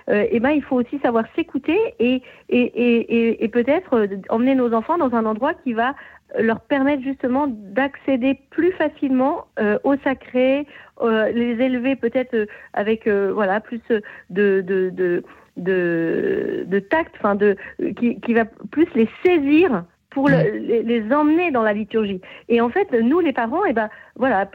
[0.09, 4.73] Euh, et ben, il faut aussi savoir s'écouter et, et, et, et peut-être emmener nos
[4.73, 5.95] enfants dans un endroit qui va
[6.39, 9.47] leur permettre justement d'accéder plus facilement
[9.83, 10.65] au sacré,
[11.01, 13.81] les élever peut-être avec voilà plus
[14.29, 15.23] de, de, de
[15.57, 17.55] de, de tact, enfin de,
[17.97, 20.33] qui, qui, va plus les saisir pour mm.
[20.33, 22.21] les, les, emmener dans la liturgie.
[22.49, 24.45] Et en fait, nous les parents, et eh ben voilà,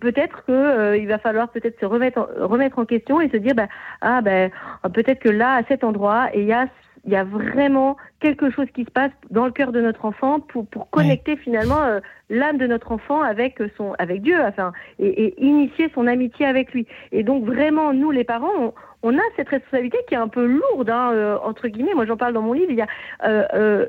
[0.00, 3.36] peut-être que euh, il va falloir peut-être se remettre en, remettre en question et se
[3.36, 3.68] dire ben
[4.00, 4.50] ah ben
[4.92, 6.68] peut-être que là à cet endroit il y a
[7.06, 10.40] il y a vraiment quelque chose qui se passe dans le cœur de notre enfant
[10.40, 12.00] pour, pour connecter finalement euh,
[12.30, 16.72] l'âme de notre enfant avec son avec Dieu, enfin, et, et, initier son amitié avec
[16.72, 16.86] lui.
[17.12, 18.72] Et donc vraiment, nous les parents, on,
[19.04, 21.94] on a cette responsabilité qui est un peu lourde, hein, euh, entre guillemets.
[21.94, 22.70] Moi, j'en parle dans mon livre.
[22.70, 22.86] Il y a
[23.24, 23.86] euh, euh,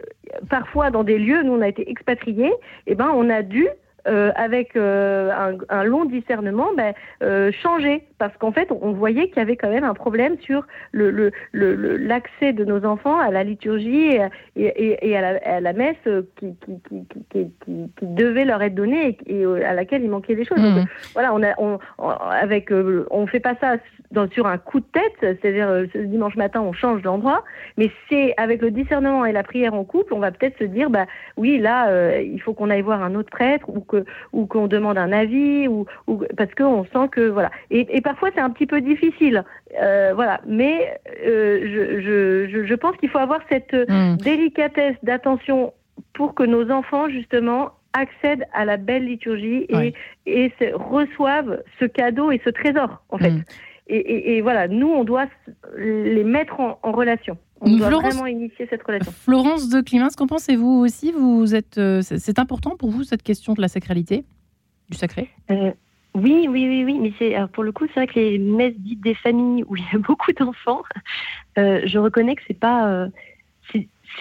[0.49, 2.51] parfois dans des lieux, nous on a été expatriés,
[2.85, 3.67] et eh ben on a dû
[4.07, 6.93] euh, avec euh, un, un, long discernement, ben,
[7.23, 8.03] euh, changer.
[8.19, 11.11] Parce qu'en fait, on voyait qu'il y avait quand même un problème sur l'accès le,
[11.11, 14.21] le, le, de nos enfants à la liturgie et,
[14.55, 15.95] et, et à, la, à, la, messe
[16.37, 16.79] qui, qui,
[17.31, 20.61] qui, qui, devait leur être donnée et, à laquelle il manquait des choses.
[20.61, 20.87] Donc, mmh.
[21.13, 22.71] voilà, on a, on, avec,
[23.09, 23.77] on fait pas ça
[24.11, 27.43] dans, sur un coup de tête, c'est-à-dire ce dimanche matin, on change d'endroit,
[27.77, 30.89] mais c'est avec le discernement et la prière en couple, on va peut-être se dire,
[30.89, 31.05] bah
[31.37, 34.97] oui, là, il faut qu'on aille voir un autre prêtre ou que ou qu'on demande
[34.97, 37.51] un avis ou, ou parce qu'on sent que voilà.
[37.71, 39.43] Et, et parfois c'est un petit peu difficile,
[39.81, 40.41] euh, voilà.
[40.45, 44.17] Mais euh, je, je, je, pense qu'il faut avoir cette mm.
[44.17, 45.73] délicatesse d'attention
[46.13, 49.93] pour que nos enfants justement accèdent à la belle liturgie et,
[50.25, 53.31] et reçoivent ce cadeau et ce trésor en fait.
[53.31, 53.43] Mm.
[53.87, 55.27] Et, voilà, nous, on doit
[55.77, 57.37] les mettre en, relation.
[57.61, 59.11] On doit vraiment initier cette relation.
[59.11, 61.11] Florence de Climens, qu'en pensez-vous aussi?
[61.11, 64.25] Vous êtes, c'est important pour vous cette question de la sacralité,
[64.89, 65.29] du sacré?
[66.15, 69.01] Oui, oui, oui, oui, mais c'est pour le coup, c'est vrai que les messes dites
[69.01, 70.83] des familles où il y a beaucoup d'enfants,
[71.57, 73.09] euh, je reconnais que c'est pas, euh,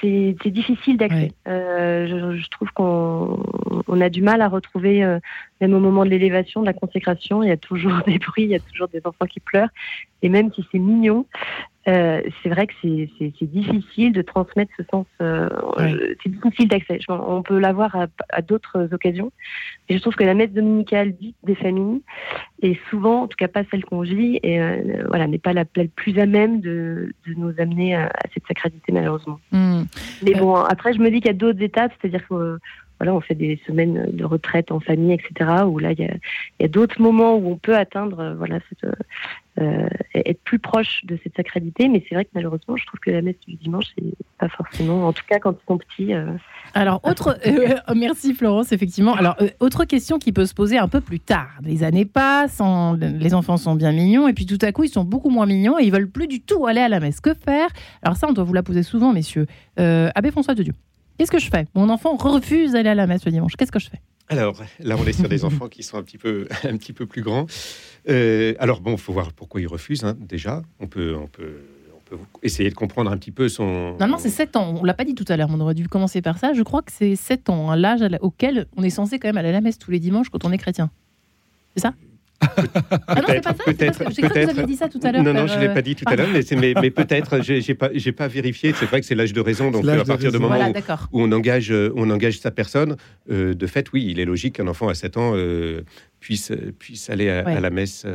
[0.00, 1.32] c'est difficile d'accès.
[1.48, 5.04] Euh, je, trouve qu'on a du mal à retrouver,
[5.60, 8.50] même au moment de l'élévation, de la consécration, il y a toujours des bruits, il
[8.50, 9.70] y a toujours des enfants qui pleurent,
[10.22, 11.26] et même si c'est mignon,
[11.86, 15.06] euh, c'est vrai que c'est difficile de transmettre ce sens.
[15.20, 15.48] Euh,
[16.22, 16.98] c'est difficile d'accès.
[17.08, 17.94] On peut l'avoir
[18.30, 19.32] à, d'autres occasions.
[19.88, 22.00] Et je trouve que la messe dominicale dite des familles
[22.62, 25.64] est souvent, en tout cas pas celle qu'on vit, et euh, voilà, n'est pas la,
[25.64, 29.38] plus à même de, nous amener à, cette sacralité malheureusement.
[29.52, 29.82] Hmm.
[30.22, 32.58] Mais bon, après je me dis qu'il y a d'autres étapes, c'est-à-dire que
[32.98, 35.64] voilà, on fait des semaines de retraite en famille, etc.
[35.66, 38.60] Où là, il y a, d'autres moments où on peut atteindre, euh, voilà,
[39.60, 41.88] euh, être plus proche de cette sacralité.
[41.88, 44.04] Mais c'est vrai que malheureusement, je trouve que la messe du dimanche, c'est
[44.38, 46.12] pas forcément, en tout cas quand ils sont petits.
[46.14, 46.32] Euh,
[46.74, 47.38] Alors, autre,
[47.94, 49.14] merci Florence, effectivement.
[49.14, 51.50] Alors, autre question qui peut se poser un peu plus tard.
[51.62, 52.60] Les années passent,
[53.00, 55.78] les enfants sont bien mignons, et puis tout à coup, ils sont beaucoup moins mignons
[55.78, 57.20] et ils veulent plus du tout aller à la messe.
[57.20, 57.68] Que faire?
[58.02, 59.46] Alors ça, on doit vous la poser souvent, messieurs.
[59.76, 60.74] Abbé François de Dieu.
[61.18, 61.66] Qu'est-ce que je fais?
[61.74, 63.54] Mon enfant refuse d'aller à la messe le dimanche.
[63.56, 64.00] Qu'est-ce que je fais?
[64.28, 67.06] Alors là, on est sur des enfants qui sont un petit peu, un petit peu
[67.06, 67.46] plus grands.
[68.08, 70.04] Euh, alors bon, il faut voir pourquoi il refuse.
[70.04, 71.62] Hein, déjà, on peut, on peut,
[71.94, 73.96] on peut essayer de comprendre un petit peu son.
[73.98, 74.76] Non, non, c'est 7 ans.
[74.80, 75.48] On l'a pas dit tout à l'heure.
[75.50, 76.52] On aurait dû commencer par ça.
[76.54, 79.50] Je crois que c'est 7 ans, hein, l'âge auquel on est censé quand même aller
[79.50, 80.90] à la messe tous les dimanches quand on est chrétien.
[81.76, 81.94] C'est ça?
[83.08, 83.64] Ah non, c'est pas ça.
[83.64, 84.10] Peut-être.
[84.10, 85.22] J'ai cru que vous avez dit ça tout à l'heure.
[85.22, 87.42] Non, non, je l'ai pas dit tout à l'heure, mais, mais, mais peut-être.
[87.42, 88.72] J'ai pas, j'ai pas vérifié.
[88.72, 89.70] C'est vrai que c'est l'âge de raison.
[89.70, 90.56] Donc à partir du moment
[91.12, 92.96] où, on engage, euh, on engage sa personne,
[93.30, 95.82] euh, de fait, oui, il est logique qu'un enfant à 7 ans euh,
[96.20, 98.06] puisse, puisse aller à, la messe.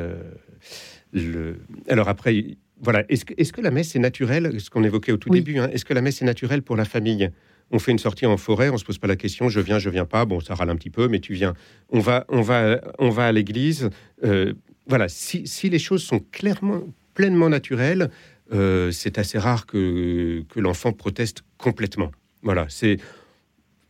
[1.13, 1.57] le...
[1.87, 3.03] Alors après, voilà.
[3.09, 5.59] Est-ce que, est-ce que la messe est naturelle Ce qu'on évoquait au tout début.
[5.59, 7.29] Hein, est-ce que la messe est naturelle pour la famille?
[7.71, 9.89] On fait une sortie en forêt, on se pose pas la question, je viens, je
[9.89, 11.53] viens pas, bon, ça râle un petit peu, mais tu viens.
[11.89, 13.89] On va, on va, on va à l'église.
[14.23, 14.53] Euh,
[14.87, 18.09] voilà, si, les choses sont clairement, pleinement naturelles,
[18.53, 22.11] euh, c'est assez rare que, l'enfant proteste complètement.
[22.41, 22.97] Voilà, c'est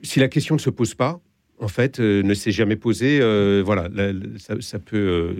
[0.01, 1.19] si la question ne se pose pas,
[1.61, 3.19] en fait, euh, ne s'est jamais posée,
[3.63, 3.89] voilà,
[4.59, 5.35] ça, peut,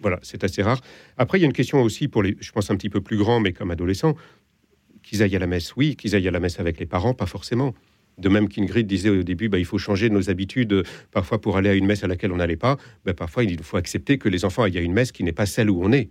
[0.00, 0.80] voilà, c'est assez rare.
[1.16, 3.16] Après, il y a une question aussi pour les, je pense un petit peu plus
[3.16, 4.14] grands, mais comme adolescents,
[5.02, 5.96] qu'ils aillent à la messe, oui.
[5.96, 7.74] Qu'ils aillent à la messe avec les parents, pas forcément.
[8.18, 10.72] De même qu'Ingrid disait au début, bah, il faut changer nos habitudes.
[10.72, 13.62] Euh, parfois, pour aller à une messe à laquelle on n'allait pas, bah, parfois, il
[13.62, 15.92] faut accepter que les enfants aillent à une messe qui n'est pas celle où on
[15.92, 16.10] est.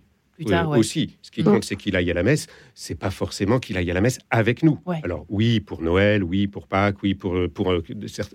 [0.50, 2.46] Euh, aussi, ce qui compte, c'est qu'il aille à la messe.
[2.74, 4.80] C'est pas forcément qu'il aille à la messe avec nous.
[5.02, 7.72] Alors oui, pour Noël, oui, pour Pâques, oui, pour, euh, pour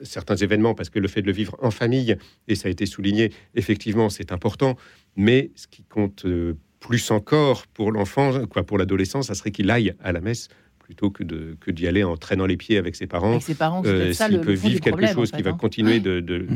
[0.03, 2.15] certains événements, parce que le fait de le vivre en famille,
[2.47, 4.77] et ça a été souligné, effectivement, c'est important.
[5.15, 6.25] Mais ce qui compte
[6.87, 10.47] plus encore pour l'enfant, quoi, pour l'adolescent, ça serait qu'il aille à la messe
[10.79, 13.41] plutôt que de que d'y aller en traînant les pieds avec ses parents.
[13.41, 15.57] ses parents, euh, s'il peut vivre quelque chose qui va hein.
[15.59, 16.47] continuer de, de,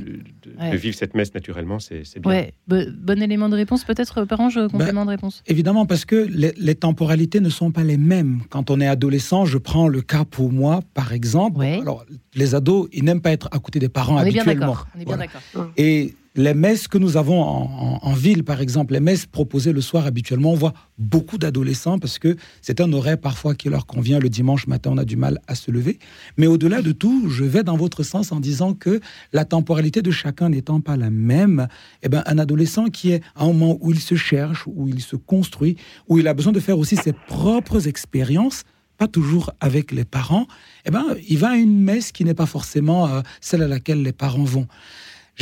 [0.78, 2.32] vivre cette messe naturellement, c'est bien.
[2.32, 2.54] Ouais.
[2.68, 5.44] bon élément de réponse, peut-être, parents, je complément de réponse.
[5.48, 8.40] Évidemment, parce que les, temporalités ne sont pas les mêmes.
[8.50, 11.62] Quand on est adolescent, je prends le cas pour moi, par exemple.
[11.62, 14.78] Alors, les ados, ils n'aiment pas être à côté des parents on habituellement.
[14.96, 15.42] on est bien d'accord.
[15.76, 20.06] Et les messes que nous avons en, ville, par exemple, les messes proposées le soir
[20.06, 24.20] habituellement, on voit beaucoup d'adolescents parce que c'est un horaire parfois qui leur convient.
[24.20, 26.00] Le dimanche matin, on a du mal à se lever.
[26.38, 29.02] Mais au-delà de tout, je vais dans votre sens en disant que
[29.34, 31.68] la temporalité de chacun n'étant pas la même,
[32.02, 35.02] eh ben, un adolescent qui est à un moment où il se cherche, où il
[35.02, 35.76] se construit,
[36.08, 38.64] où il a besoin de faire aussi ses propres expériences,
[38.98, 40.48] pas toujours avec les parents,
[40.86, 44.02] eh ben, il va à une messe qui n'est pas forcément euh, celle à laquelle
[44.04, 44.68] les parents vont.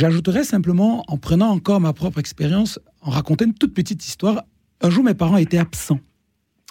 [0.00, 4.44] J'ajouterais simplement, en prenant encore ma propre expérience, en racontant une toute petite histoire.
[4.80, 6.00] Un jour, mes parents étaient absents.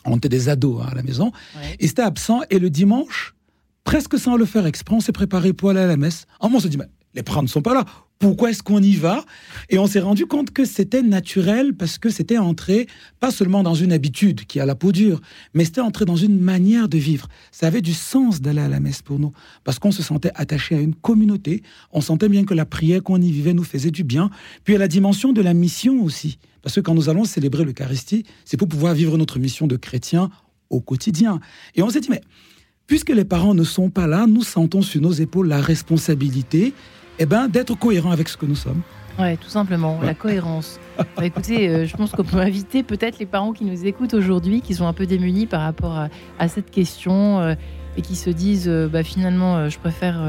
[0.04, 1.32] On était des ados hein, à la maison.
[1.80, 2.42] Ils étaient absents.
[2.50, 3.36] Et le dimanche,
[3.84, 6.26] presque sans le faire exprès, on s'est préparé pour aller à la messe.
[6.40, 7.86] En moment, on se dit, mais les parents ne sont pas là
[8.20, 9.24] pourquoi est-ce qu'on y va?
[9.70, 12.86] Et on s'est rendu compte que c'était naturel parce que c'était entré
[13.22, 15.22] pas seulement dans une habitude qui a la peau dure,
[15.54, 17.30] mais c'était entré dans une manière de vivre.
[17.52, 19.32] Ça avait du sens d'aller à la messe pour nous
[19.64, 21.64] parce qu'on se sentait attaché à une communauté,
[21.94, 24.30] on sentait bien que la prière qu'on y vivait nous faisait du bien,
[24.66, 26.40] puis à la dimension de la mission aussi.
[26.62, 30.30] Parce que quand nous allons célébrer l'Eucharistie, c'est pour pouvoir vivre notre mission de chrétien
[30.70, 31.40] au quotidien.
[31.76, 32.22] Et on s'est dit, mais
[32.86, 36.74] puisque les parents ne sont pas là, nous sentons sur nos épaules la responsabilité
[37.20, 38.82] eh ben, d'être cohérent avec ce que nous sommes.
[39.20, 40.80] Ouais, tout simplement, la cohérence.
[41.16, 44.62] Bah, écoutez, euh, je pense qu'on peut inviter peut-être les parents qui nous écoutent aujourd'hui,
[44.62, 46.08] qui sont un peu démunis par rapport
[46.40, 47.56] à, cette question euh,
[47.96, 50.22] et qui se disent, euh, bah, finalement, je préfère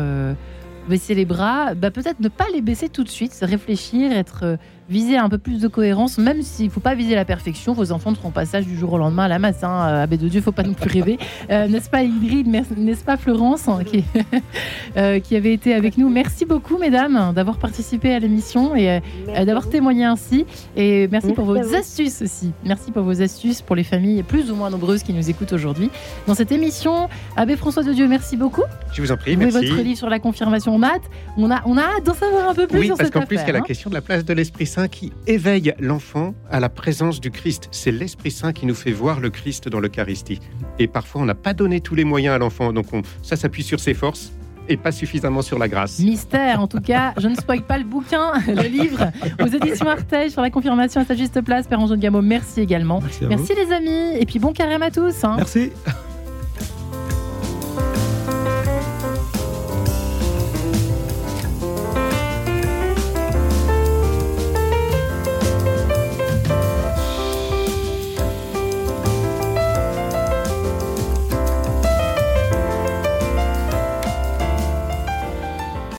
[0.89, 1.75] baisser les bras.
[1.75, 4.59] Bah, peut-être ne pas les baisser tout de suite, réfléchir, être
[4.91, 7.73] visez un peu plus de cohérence, même s'il ne faut pas viser la perfection.
[7.73, 9.63] Vos enfants ne feront pas ça du jour au lendemain à la masse.
[9.63, 9.87] Hein.
[9.89, 11.19] Euh, Abbé de Dieu, il ne faut pas non plus rêver.
[11.51, 14.05] Euh, n'est-ce pas Ingrid N'est-ce pas Florence hein, qui,
[15.23, 16.09] qui, avait été avec nous?
[16.09, 19.01] Merci beaucoup, mesdames, d'avoir participé à l'émission et
[19.45, 20.45] d'avoir témoigné ainsi.
[20.77, 22.53] Et merci, pour vos astuces aussi.
[22.65, 25.91] Merci pour vos astuces pour les familles plus ou moins nombreuses qui nous écoutent aujourd'hui.
[26.27, 28.65] Dans cette émission, Abbé François de Dieu, merci beaucoup.
[28.93, 29.69] Je vous en prie, merci.
[29.69, 30.75] votre livre sur la confirmation.
[30.75, 32.97] On a hâte, on a, on a hâte d'en savoir un peu plus oui, sur
[32.97, 35.13] parce qu'en plus, il y a la question de la place de l'Esprit Saint qui
[35.27, 37.69] éveille l'enfant à la présence du Christ.
[37.71, 40.41] C'est l'Esprit Saint qui nous fait voir le Christ dans l'Eucharistie.
[40.79, 42.87] Et parfois, on n'a pas donné tous les moyens à l'enfant, donc
[43.23, 44.33] ça s'appuie sur ses forces
[44.69, 45.99] et pas suffisamment sur la grâce.
[45.99, 49.11] Mystère, en tout cas, je ne spoil pas le bouquin, le livre,
[49.43, 51.67] aux éditions Artege sur la confirmation à sa juste place.
[51.67, 53.03] Père Ange de Gamo, merci également.
[53.29, 55.25] Merci, les amis, et puis bon carême à tous.
[55.25, 55.35] Hein.
[55.37, 55.73] Merci.